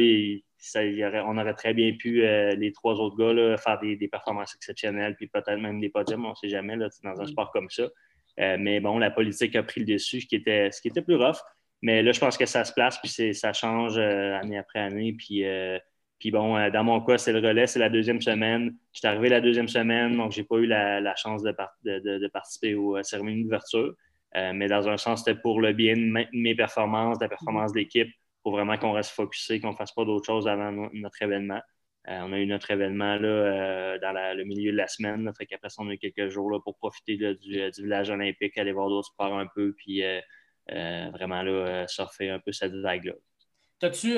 [1.26, 5.28] on aurait très bien pu, les trois autres gars, faire des, des, performances exceptionnelles, puis
[5.28, 7.28] peut-être même des podiums, on ne sait jamais, là, dans un mhm.
[7.28, 7.90] sport comme ça.
[8.38, 11.16] Mais bon, la politique a pris le dessus, ce qui était, ce qui était plus
[11.16, 11.40] rough.
[11.82, 15.14] Mais là, je pense que ça se place, puis ça change euh, année après année.
[15.14, 15.80] Puis, euh,
[16.20, 18.76] puis bon, dans mon cas, c'est le relais, c'est la deuxième semaine.
[18.94, 21.56] Je suis arrivé la deuxième semaine, donc je n'ai pas eu la, chance de,
[21.86, 23.94] de, participer aux cérémonies d'ouverture.
[24.36, 28.10] mais dans un sens, c'était pour le bien de mes performances, de la performance d'équipe,
[28.44, 31.62] pour vraiment qu'on reste focusé, qu'on ne fasse pas d'autres choses avant notre événement.
[32.08, 35.26] Euh, on a eu notre événement là, euh, dans le milieu de la semaine.
[35.26, 38.58] Là, fait qu'après ça, on a eu quelques jours là, pour profiter du, village olympique,
[38.58, 40.20] aller voir d'autres sports un peu, puis euh,
[41.12, 43.14] vraiment là, surfer un peu cette vague-là.
[43.80, 44.18] T'as-tu,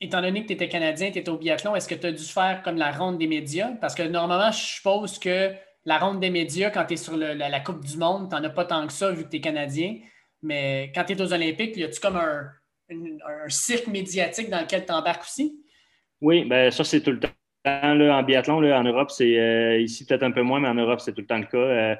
[0.00, 2.24] étant donné que tu étais Canadien, tu étais au biathlon, est-ce que tu as dû
[2.24, 3.72] faire comme la ronde des médias?
[3.80, 5.52] Parce que normalement, je suppose que
[5.84, 8.50] la ronde des médias, quand tu es sur la, Coupe du Monde, tu n'en as
[8.50, 9.98] pas tant que ça vu que tu es Canadien.
[10.42, 12.50] Mais quand tu es aux Olympiques, y a-tu comme un,
[12.90, 15.60] un cirque médiatique dans lequel tu embarques aussi?
[16.20, 17.30] Oui, ben ça, c'est tout le temps.
[17.64, 20.74] Là, en biathlon, là, en Europe, c'est euh, ici peut-être un peu moins, mais en
[20.74, 21.56] Europe, c'est tout le temps le cas.
[21.56, 21.96] Euh,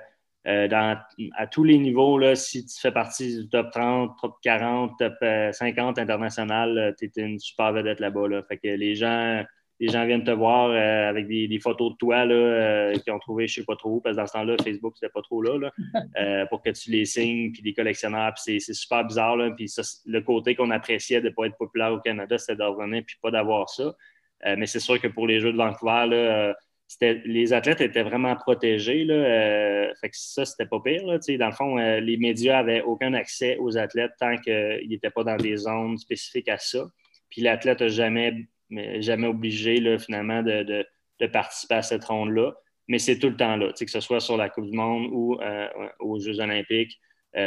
[0.46, 0.98] euh, dans,
[1.36, 5.14] à tous les niveaux, là, si tu fais partie du top 30, top 40, top
[5.52, 8.28] 50 international, tu es une super vedette là-bas.
[8.28, 8.42] Là.
[8.42, 9.42] Fait que les gens,
[9.80, 13.60] les gens viennent te voir avec des, photos de toi là, qu'ils ont trouvé je
[13.60, 16.46] ne sais pas trop, parce que dans ce temps-là, Facebook, c'était pas trop là, là
[16.50, 19.36] pour que tu les signes, puis des collectionneurs, puis c'est super bizarre.
[19.36, 19.66] Là, puis
[20.06, 23.16] le côté qu'on appréciait de ne pas être populaire au Canada, c'était de revenir puis
[23.20, 23.94] pas d'avoir ça.
[24.44, 26.54] Euh, mais c'est sûr que pour les Jeux de Vancouver, là, euh,
[27.00, 29.04] les athlètes étaient vraiment protégés.
[29.04, 31.04] Là, euh, fait que ça, c'était pas pire.
[31.06, 35.24] Là, dans le fond, les médias n'avaient aucun accès aux athlètes tant qu'ils n'étaient pas
[35.24, 36.86] dans des zones spécifiques à ça.
[37.28, 40.86] Puis l'athlète n'a jamais, jamais obligé là, finalement de,
[41.32, 42.54] participer à cette ronde-là.
[42.88, 45.38] Mais c'est tout le temps là, que ce soit sur la Coupe du Monde ou
[45.98, 47.00] aux Jeux olympiques.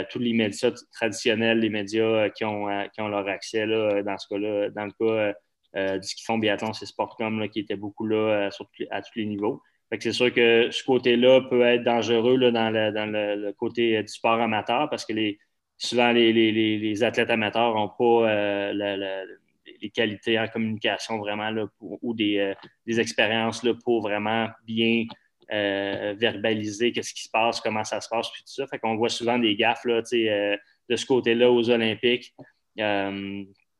[0.09, 4.27] tous les médias traditionnels, les médias qui, ont, qui ont leur accès là, dans ce
[4.27, 5.33] cas-là, dans le cas
[5.75, 8.49] euh, qu'ils font biathlon, c'est Sportcom là, qui était beaucoup là euh,
[8.89, 9.61] à tous les niveaux.
[9.99, 14.41] c'est sûr que ce côté-là peut être dangereux là, dans, le, côté euh, du sport
[14.41, 15.37] amateur parce que les,
[15.77, 22.55] souvent les, athlètes amateurs n'ont pas les qualités en communication vraiment là, ou des,
[22.87, 25.05] expériences là, pour vraiment bien
[25.49, 28.65] verbaliser qu'est-ce qui se passe, comment ça se passe, puis tout ça.
[28.65, 32.33] Fait qu'on voit souvent des gaffes de ce côté-là aux Olympiques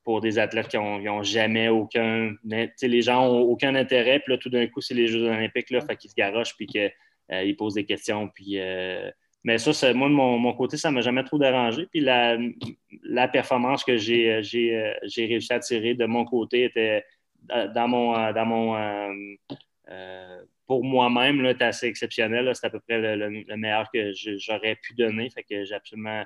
[0.09, 2.33] pour des athlètes qui n'ont jamais aucun.
[2.43, 5.81] Les gens n'ont aucun intérêt, puis là, tout d'un coup, c'est les Jeux Olympiques, là,
[5.81, 6.91] fait qu'ils se garochent, puis qu'ils
[7.31, 8.27] euh, posent des questions.
[8.27, 9.11] Puis, euh,
[9.43, 11.85] mais ça, moi, de mon, côté, ça ne m'a jamais trop dérangé.
[11.91, 12.39] Puis la,
[13.03, 17.05] la performance que j'ai euh, réussi à tirer de mon côté était
[17.75, 19.13] dans mon, dans mon
[20.67, 22.51] pour moi-même, c'est assez exceptionnel.
[22.53, 25.29] C'est à peu près le, meilleur que j'aurais pu donner.
[25.31, 26.23] Fait que j'ai absolument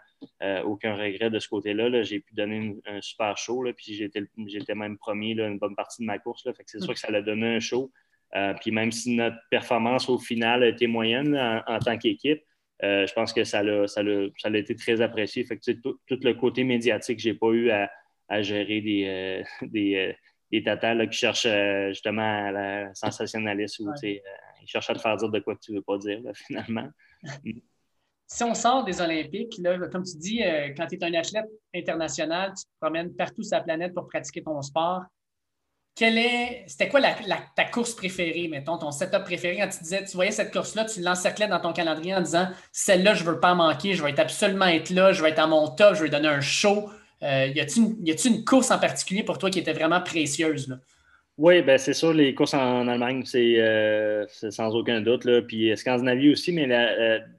[0.66, 2.04] aucun regret de ce côté-là.
[2.04, 3.64] J'ai pu donner un super show.
[3.76, 6.46] puis j'étais même premier une bonne partie de ma course.
[6.66, 7.92] C'est sûr que ça a donné un show.
[8.60, 12.44] puis même si notre performance au final a été moyenne en, tant qu'équipe,
[12.82, 14.02] je pense que ça a, ça,
[14.54, 15.46] été très apprécié.
[15.82, 19.46] Tout, le côté médiatique, je n'ai pas eu à, gérer des,
[20.54, 23.94] des tatas qui cherchent euh, justement la sensationnalisme ou euh,
[24.62, 26.88] ils cherchent à te faire dire de quoi tu ne veux pas dire, finalement.
[28.28, 31.50] si on sort des Olympiques, là, comme tu dis, euh, quand tu es un athlète
[31.74, 35.02] international, tu te promènes partout sur la planète pour pratiquer ton sport.
[35.96, 37.02] Quelle est, c'était quoi
[37.56, 39.58] ta course préférée, mettons, ton setup préféré?
[39.58, 43.14] Quand tu disais, tu voyais cette course-là, tu l'encerclais dans ton calendrier en disant, celle-là,
[43.14, 45.46] je ne veux pas manquer, je vais être absolument être là, je vais être à
[45.46, 46.90] mon top, je vais donner un show.
[47.24, 50.78] Euh, y a-t-il une, course en particulier pour toi qui était vraiment précieuse?
[51.38, 55.26] Oui, ben c'est sûr, les courses en, Allemagne, c'est euh, sans aucun doute.
[55.26, 55.42] Là.
[55.42, 56.68] Puis euh, Scandinavie aussi, mais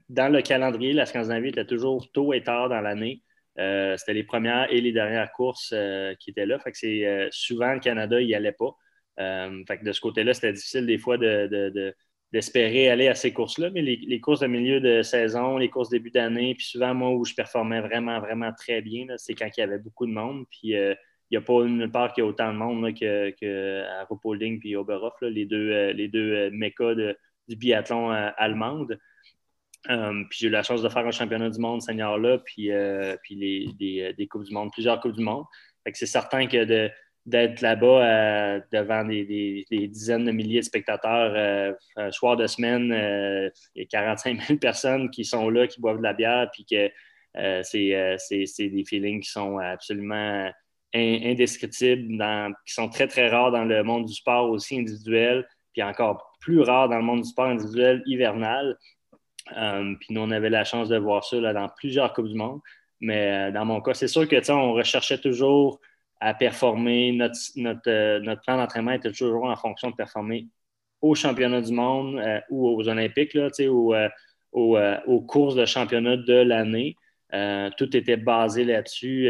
[0.09, 3.23] dans le calendrier, la Scandinavie était toujours tôt et tard dans l'année.
[3.57, 5.73] C'était les premières et les dernières courses
[6.19, 6.59] qui étaient là.
[6.59, 8.75] Fait que c'est souvent le Canada, n'y allait pas.
[9.17, 11.95] fait que de ce côté-là, c'était difficile des fois de,
[12.35, 16.11] d'espérer aller à ces courses-là, mais les, courses de milieu de saison, les courses début
[16.11, 19.63] d'année, puis souvent, moi, où je performais vraiment, vraiment très bien, c'est quand il y
[19.63, 20.45] avait beaucoup de monde.
[20.51, 20.95] Puis euh,
[21.31, 24.75] il n'y a pas une part qui a autant de monde qu'à que Rupolding puis
[24.75, 26.97] Oberhof, les deux, euh, les deux euh, mécas
[27.47, 28.99] du biathlon allemande.
[29.85, 32.71] puis j'ai eu la chance de faire un championnat du monde senior là, puis,
[33.23, 35.45] puis les, des, des, Coupes du monde, plusieurs Coupes du monde.
[35.93, 36.91] c'est certain que de,
[37.27, 42.93] d'être là-bas euh, devant des, dizaines de milliers de spectateurs euh, un soir de semaine.
[42.93, 43.49] Euh,
[43.79, 46.91] a 45 000 personnes qui sont là, qui boivent de la bière, puis que
[47.63, 50.51] c'est des feelings qui sont absolument
[50.95, 52.23] indescriptibles,
[52.67, 56.61] qui sont très, très rares dans le monde du sport aussi individuel, puis encore plus
[56.61, 58.79] rares dans le monde du sport individuel hivernal.
[59.49, 62.61] puis nous, on avait la chance de voir ça dans plusieurs Coupes du Monde.
[63.01, 65.81] Mais dans mon cas, c'est sûr que on recherchait toujours
[66.21, 67.13] à performer.
[67.13, 70.49] Notre, notre, euh, notre plan d'entraînement était toujours en fonction de performer
[71.01, 74.09] aux championnats du monde euh, ou aux Olympiques, là, euh,
[74.53, 76.97] aux, courses de championnat de l'année.
[77.77, 79.29] tout était basé là-dessus,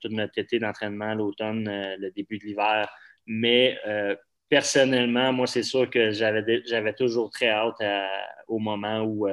[0.00, 1.64] tout notre été d'entraînement, l'automne,
[1.98, 2.88] le début de l'hiver.
[3.26, 3.78] Mais
[4.48, 7.80] personnellement, moi, c'est sûr que j'avais toujours très hâte
[8.48, 9.28] au moment où,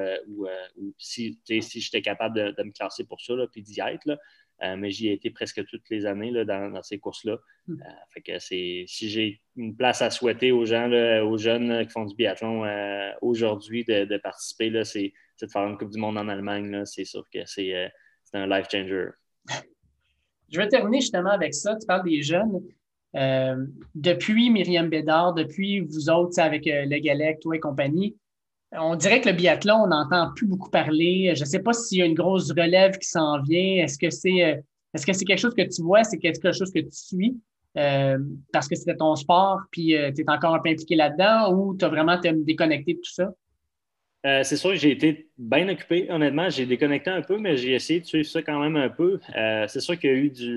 [0.99, 4.05] si, si j'étais capable de, me classer pour ça, puis d'y être.
[4.05, 4.17] Là,
[4.63, 7.37] euh, mais j'y ai été presque toutes les années là, dans, ces courses-là.
[7.67, 7.81] Hmm.
[7.81, 10.89] Euh, fait que si j'ai une place à souhaiter aux gens,
[11.23, 15.91] aux jeunes qui font du biathlon euh, aujourd'hui de, participer, c'est de faire une Coupe
[15.91, 16.85] du Monde en Allemagne.
[16.85, 17.91] C'est sûr que c'est
[18.33, 19.07] un life changer.
[20.51, 21.75] Je vais terminer justement avec ça.
[21.75, 22.61] Tu parles des jeunes.
[23.95, 28.15] depuis Myriam Bédard, depuis vous autres avec le Galec, toi et compagnie,
[28.79, 31.33] on dirait que le biathlon, on n'entend plus beaucoup parler.
[31.35, 33.83] Je ne sais pas s'il y a une grosse relève qui s'en vient.
[33.83, 34.55] Est-ce que c'est euh,
[34.93, 37.35] est-ce que c'est quelque chose que tu vois, c'est quelque chose que tu suis
[37.77, 38.19] euh,
[38.51, 41.75] parce que c'était ton sport, puis euh, tu es encore un peu impliqué là-dedans ou
[41.75, 43.33] tu as vraiment déconnecté de tout ça?
[44.43, 46.49] c'est sûr que j'ai été bien occupé, honnêtement.
[46.49, 49.19] J'ai déconnecté un peu, mais j'ai essayé de suivre ça quand même un peu.
[49.67, 50.55] c'est sûr qu'il y a eu du,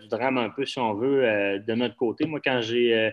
[0.00, 2.26] du, drame un peu, si on veut, de notre côté.
[2.26, 3.12] Moi, quand j'ai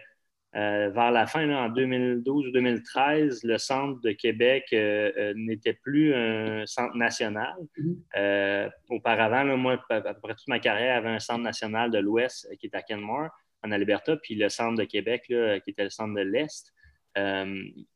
[0.55, 5.73] euh, vers la fin, en 2012 ou 2013, le centre de Québec euh, euh, n'était
[5.73, 7.55] plus un centre national.
[7.77, 8.69] Mm-hmm.
[8.89, 12.67] auparavant, moi, à peu près toute ma carrière, avait un centre national de l'Ouest qui
[12.67, 13.29] était à Kenmore,
[13.63, 16.71] en Alberta, puis le centre de Québec, qui était le centre de l'Est.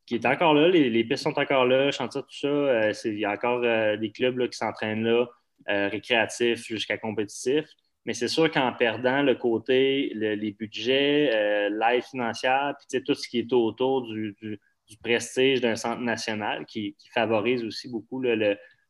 [0.06, 2.90] qui est encore là, les, pistes sont encore là, chantier, tout ça.
[3.04, 5.26] Il y a encore des clubs qui s'entraînent là,
[5.68, 7.68] récréatifs jusqu'à compétitifs.
[8.04, 13.28] Mais c'est sûr qu'en perdant le côté, les budgets, euh, l'aide financière, puis tout ce
[13.28, 14.34] qui est autour du,
[15.02, 18.24] prestige d'un centre national qui, favorise aussi beaucoup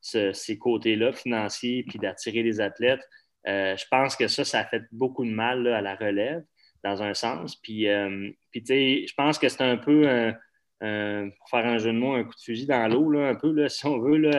[0.01, 3.03] ces côtés-là financiers, puis d'attirer les athlètes,
[3.49, 6.45] euh, je pense que ça, ça fait beaucoup de mal à la relève,
[6.85, 7.57] dans un sens.
[7.57, 10.33] Puis, euh, je pense que c'est un peu,
[10.79, 13.85] pour faire un jeu de mots, un coup de fusil dans l'eau, un peu, si
[13.87, 14.31] on veut,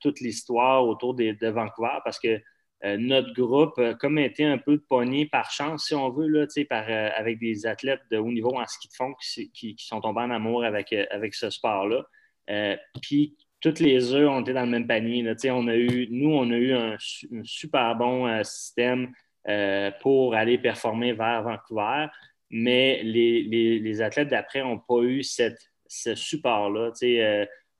[0.00, 2.40] toute l'histoire autour de Vancouver, parce que
[2.84, 7.10] euh, notre groupe, comme été un peu pogné par chance, si on veut, là, euh,
[7.14, 9.14] avec des athlètes de haut niveau en ski de fond
[9.54, 12.04] qui, sont tombés en amour avec, euh, avec ce sport-là.
[13.00, 15.22] puis toutes les œufs ont été dans le même panier.
[15.22, 16.96] Nous, on a eu un,
[17.44, 19.12] super bon système
[20.00, 22.06] pour aller performer vers Vancouver,
[22.50, 26.90] mais les, les, athlètes d'après n'ont pas eu cette, ce support-là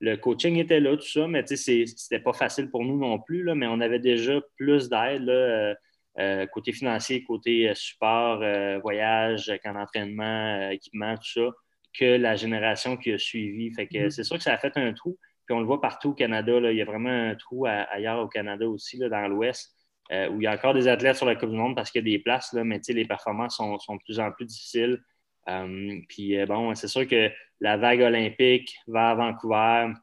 [0.03, 3.55] le coaching était là, tout ça, mais c'était pas facile pour nous non plus, là,
[3.55, 5.73] mais on avait déjà plus d'aide, euh,
[6.19, 8.43] euh, côté financier, côté euh, support,
[8.81, 11.49] voyage, camp d'entraînement, équipement, tout ça.
[11.97, 13.73] que la génération qui a suivi.
[13.73, 14.09] Fait que mm-hmm.
[14.09, 15.17] c'est sûr que ça a fait un trou.
[15.45, 16.59] Puis on le voit partout au Canada.
[16.59, 16.71] Là.
[16.71, 19.73] Il y a vraiment un trou ailleurs au Canada aussi, là, dans l'Ouest,
[20.11, 22.11] où il y a encore des athlètes sur la Coupe du Monde parce qu'il y
[22.13, 25.01] a des places, là, mais les performances sont, sont, de plus en plus difficiles.
[25.49, 29.93] Euh, puis euh, bon, c'est sûr que la vague olympique à Vancouver,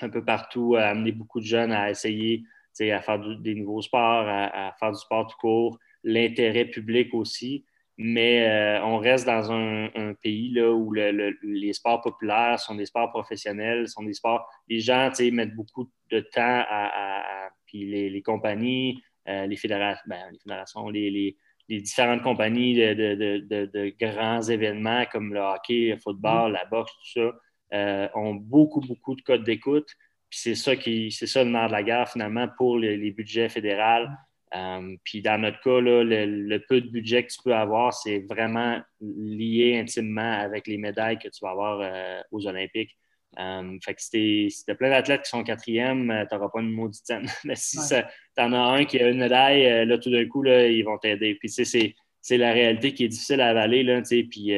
[0.00, 2.44] un peu partout, a amené beaucoup de jeunes à essayer
[2.80, 7.64] à faire des nouveaux sports, à, faire du sport tout court, l'intérêt public aussi.
[7.98, 13.10] Mais euh, on reste dans un, pays là, où les sports populaires sont des sports
[13.10, 14.48] professionnels, sont des sports.
[14.68, 17.50] Les gens mettent beaucoup de temps à.
[17.66, 21.36] puis les, compagnies, les, ben, fédérations, les, les,
[21.68, 26.54] les, différentes compagnies de, grands événements comme le hockey, le football, mm.
[26.54, 27.32] la boxe, tout ça,
[27.74, 29.88] euh, ont beaucoup, beaucoup de codes d'écoute.
[30.28, 33.48] Puis c'est ça qui, c'est ça le nerf de la guerre finalement pour les, budgets
[33.48, 34.08] fédéraux.
[34.54, 38.80] Euh, puis dans notre cas, le, peu de budget que tu peux avoir, c'est vraiment
[39.00, 42.96] lié intimement avec les médailles que tu vas avoir euh, aux Olympiques.
[43.36, 47.10] Fait que si t'as plein d'athlètes qui sont quatrième, tu n'auras pas une maudite
[47.44, 47.94] Mais si tu
[48.42, 51.36] en as un qui a une médaille, là, tout d'un coup, là, ils vont t'aider.
[51.36, 53.82] Puis c'est, c'est la réalité qui est difficile à avaler.
[53.82, 54.52] Là, puis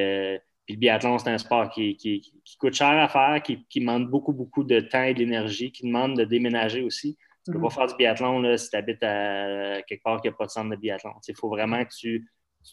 [0.64, 4.64] puis le biathlon, c'est un sport qui, coûte cher à faire, qui, demande beaucoup, beaucoup
[4.64, 7.18] de temps et d'énergie, qui demande de déménager aussi.
[7.45, 7.72] Tu ne peux pas mhm.
[7.72, 10.70] faire du biathlon là, si tu habites à quelque part qui n'a pas de centre
[10.70, 11.12] de biathlon.
[11.29, 12.27] Il faut vraiment que tu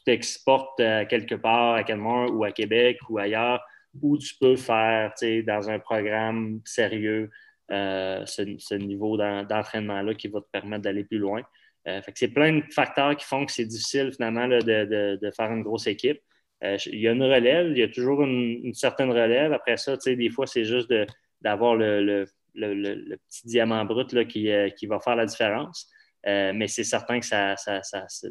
[0.05, 3.61] t'exportes euh, quelque part à Canmore ou à Québec ou ailleurs
[3.99, 5.13] où tu peux faire
[5.45, 7.29] dans un programme sérieux
[7.71, 11.41] euh, ce, niveau d'entraînement-là qui va te permettre d'aller plus loin.
[11.87, 15.87] Euh, c'est plein de facteurs qui font que c'est difficile finalement de, faire une grosse
[15.87, 16.19] équipe.
[16.65, 19.53] Euh, il y a une relève, il y a toujours une, certaine relève.
[19.53, 20.93] Après ça, des fois, c'est juste
[21.39, 24.47] d'avoir le, petit diamant brut là, qui,
[24.87, 25.89] va faire la différence.
[26.25, 27.55] Mais c'est certain que ça,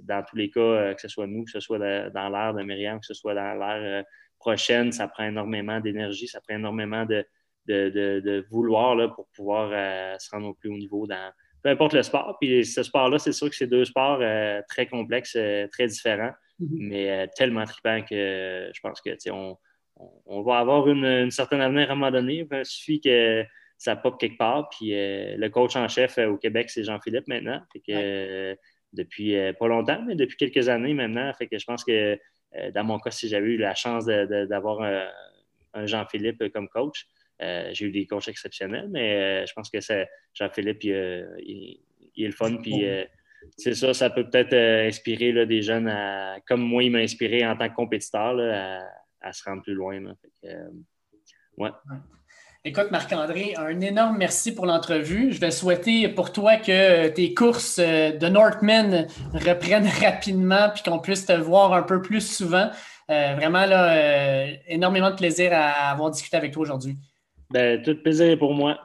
[0.03, 3.01] dans tous les cas, que ce soit nous, que ce soit dans l'ère de Myriam,
[3.01, 4.05] que ce soit dans l'ère
[4.41, 7.25] prochaine, ça prend énormément d'énergie, ça prend énormément de,
[7.69, 9.71] de, vouloir là, pour pouvoir
[10.21, 11.31] se rendre au plus haut niveau dans
[11.63, 12.37] peu importe le sport.
[12.41, 14.21] Puis ce sport-là, c'est sûr que c'est deux sports
[14.69, 15.39] très complexes,
[15.71, 16.33] très différents.
[16.61, 16.89] Mhm.
[16.89, 19.57] mais euh, tellement trippant que euh, je pense que on,
[20.27, 22.47] on, va avoir une, certaine avenir à un moment donné.
[22.51, 23.45] Il suffit que
[23.79, 24.69] ça pop quelque part.
[24.69, 27.61] Puis euh, le coach en chef au Québec, c'est Jean-Philippe maintenant.
[27.87, 28.57] que,
[28.93, 31.33] depuis pas longtemps, mais depuis quelques années maintenant.
[31.35, 32.19] Fait que je pense que
[32.75, 37.07] dans mon cas, si j'avais eu la chance d'avoir un, Jean-Philippe comme coach,
[37.41, 39.79] j'ai eu des coachs exceptionnels, mais je pense que
[40.35, 41.81] Jean-Philippe, il,
[42.17, 42.57] est le fun.
[42.57, 42.85] Puis
[43.57, 45.91] c'est ça, ça peut peut-être euh, inspirer des jeunes
[46.47, 48.39] comme moi, il m'a inspiré en tant que compétiteur
[49.21, 50.03] à, se rendre plus loin.
[50.45, 50.71] Euh,
[52.65, 55.33] Écoute, Marc-André, un énorme merci pour l'entrevue.
[55.33, 60.99] Je vais souhaiter pour toi que tes courses euh, de Northman reprennent rapidement puis qu'on
[60.99, 62.71] puisse te voir un peu plus souvent.
[63.09, 66.97] vraiment, là, énormément de plaisir à avoir discuté avec toi aujourd'hui.
[67.51, 68.79] Ben, tout plaisir pour moi.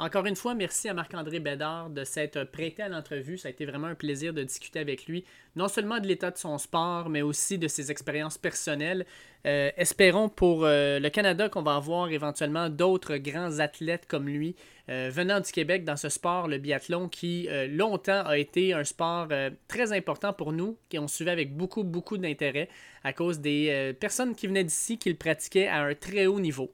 [0.00, 3.36] Encore une fois, merci à Marc-André Bédard de s'être prêté à l'entrevue.
[3.36, 5.24] Ça a été vraiment un plaisir de discuter avec lui,
[5.56, 9.06] non seulement de l'état de son sport, mais aussi de ses expériences personnelles.
[9.44, 14.54] Euh, espérons pour euh, le Canada qu'on va avoir éventuellement d'autres grands athlètes comme lui
[14.88, 19.26] euh, venant du Québec dans ce sport, le biathlon, qui longtemps a été un sport
[19.66, 22.68] très important pour nous, qui on suivait avec beaucoup, beaucoup d'intérêt
[23.02, 26.72] à cause des personnes qui venaient d'ici, qui le pratiquaient à un très haut niveau.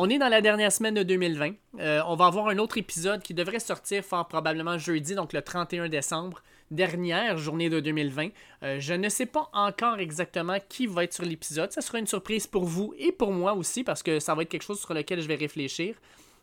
[0.00, 1.54] On est dans la dernière semaine de 2020.
[1.80, 5.42] Euh, on va avoir un autre épisode qui devrait sortir fort probablement jeudi, donc le
[5.42, 6.40] 31 décembre,
[6.70, 8.28] dernière journée de 2020.
[8.62, 11.72] Euh, je ne sais pas encore exactement qui va être sur l'épisode.
[11.72, 14.48] Ça sera une surprise pour vous et pour moi aussi, parce que ça va être
[14.48, 15.96] quelque chose sur lequel je vais réfléchir.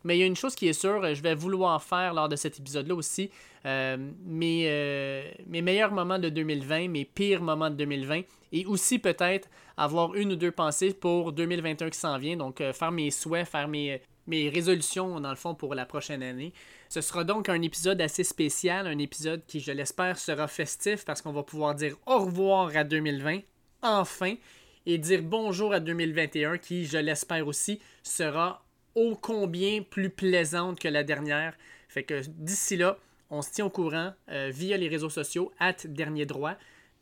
[0.06, 2.38] Mais il y a une chose qui est sûre, je vais vouloir faire lors de
[2.38, 3.30] cet épisode-là aussi
[3.66, 8.22] euh, mes, mes meilleurs moments de 2020, mes pires moments de 2020,
[8.54, 12.38] et aussi peut-être avoir une ou deux pensées pour 2021 qui s'en vient.
[12.38, 16.24] Donc, euh, faire mes souhaits, faire mes, mes résolutions, dans le fond, pour la prochaine
[16.24, 16.54] année.
[16.90, 21.22] Ce sera donc un épisode assez spécial, un épisode qui, je l'espère, sera festif parce
[21.22, 23.40] qu'on va pouvoir dire au revoir à 2020,
[23.82, 24.36] enfin,
[24.86, 28.65] et dire bonjour à 2021 qui, je l'espère aussi, sera
[28.96, 31.56] ô combien plus plaisante que la dernière.
[31.88, 32.98] Fait que d'ici là,
[33.30, 36.56] on se tient au courant euh, via les réseaux sociaux, at dernier droit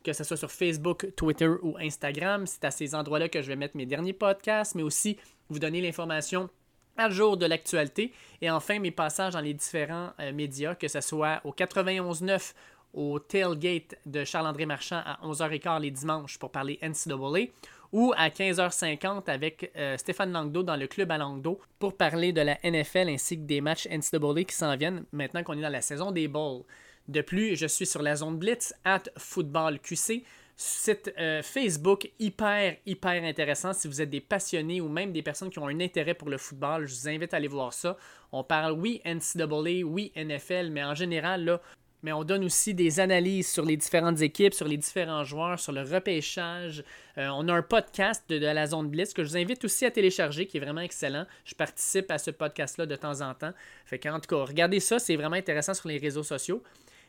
[0.04, 2.46] que ce soit sur Facebook, Twitter ou Instagram.
[2.46, 5.16] C'est à ces endroits-là que je vais mettre mes derniers podcasts, mais aussi
[5.48, 6.50] vous donner l'information
[6.96, 8.12] à jour de l'actualité.
[8.40, 12.52] Et enfin, mes passages dans les différents euh, médias, que ce soit au 91.9
[12.92, 17.48] au tailgate de Charles-André Marchand à 11h15 les dimanches pour parler NCAA
[17.94, 22.40] ou à 15h50 avec euh, Stéphane Langdo dans le club à Langdo pour parler de
[22.40, 25.80] la NFL ainsi que des matchs NCAA qui s'en viennent maintenant qu'on est dans la
[25.80, 26.64] saison des bowls.
[27.06, 30.24] De plus, je suis sur la zone Blitz, at footballqc.
[30.56, 35.50] Site euh, Facebook hyper, hyper intéressant si vous êtes des passionnés ou même des personnes
[35.50, 36.86] qui ont un intérêt pour le football.
[36.86, 37.96] Je vous invite à aller voir ça.
[38.32, 41.60] On parle, oui, NCAA, oui, NFL, mais en général, là,
[42.04, 45.72] mais on donne aussi des analyses sur les différentes équipes, sur les différents joueurs, sur
[45.72, 46.84] le repêchage.
[47.16, 49.90] Euh, on a un podcast de, la zone Blitz que je vous invite aussi à
[49.90, 51.24] télécharger, qui est vraiment excellent.
[51.46, 53.54] Je participe à ce podcast-là de temps en temps.
[53.86, 56.62] Fait qu'en tout cas, regardez ça, c'est vraiment intéressant sur les réseaux sociaux.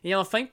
[0.05, 0.45] Et enfin,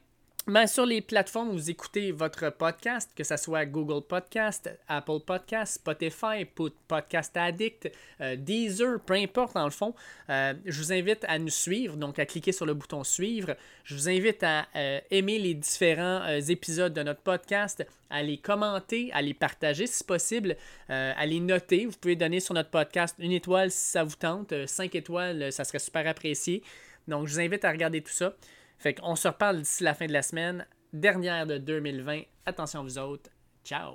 [0.49, 5.21] mais sur les plateformes où vous écoutez votre podcast, que ce soit Google Podcast, Apple
[5.25, 6.45] Podcast, Spotify,
[6.89, 7.91] Podcast Addict,
[8.21, 9.95] euh, Deezer, peu importe dans le fond,
[10.31, 13.57] euh, je vous invite à nous suivre, donc à cliquer sur le bouton suivre.
[13.85, 19.11] Je vous invite à euh, aimer les différents épisodes de notre podcast, à les commenter,
[19.13, 20.57] à les partager si possible,
[20.89, 21.87] à les noter.
[21.87, 25.65] Vous pouvez donner sur notre podcast une étoile si ça vous tente, cinq étoiles, ça
[25.65, 26.63] serait super apprécié.
[27.09, 28.35] Donc je vous invite à regarder tout ça.
[28.83, 32.23] Fait qu'on se reparle d'ici la fin de la semaine, dernière de 2020.
[32.47, 33.31] Attention vous autres.
[33.65, 33.95] Ciao!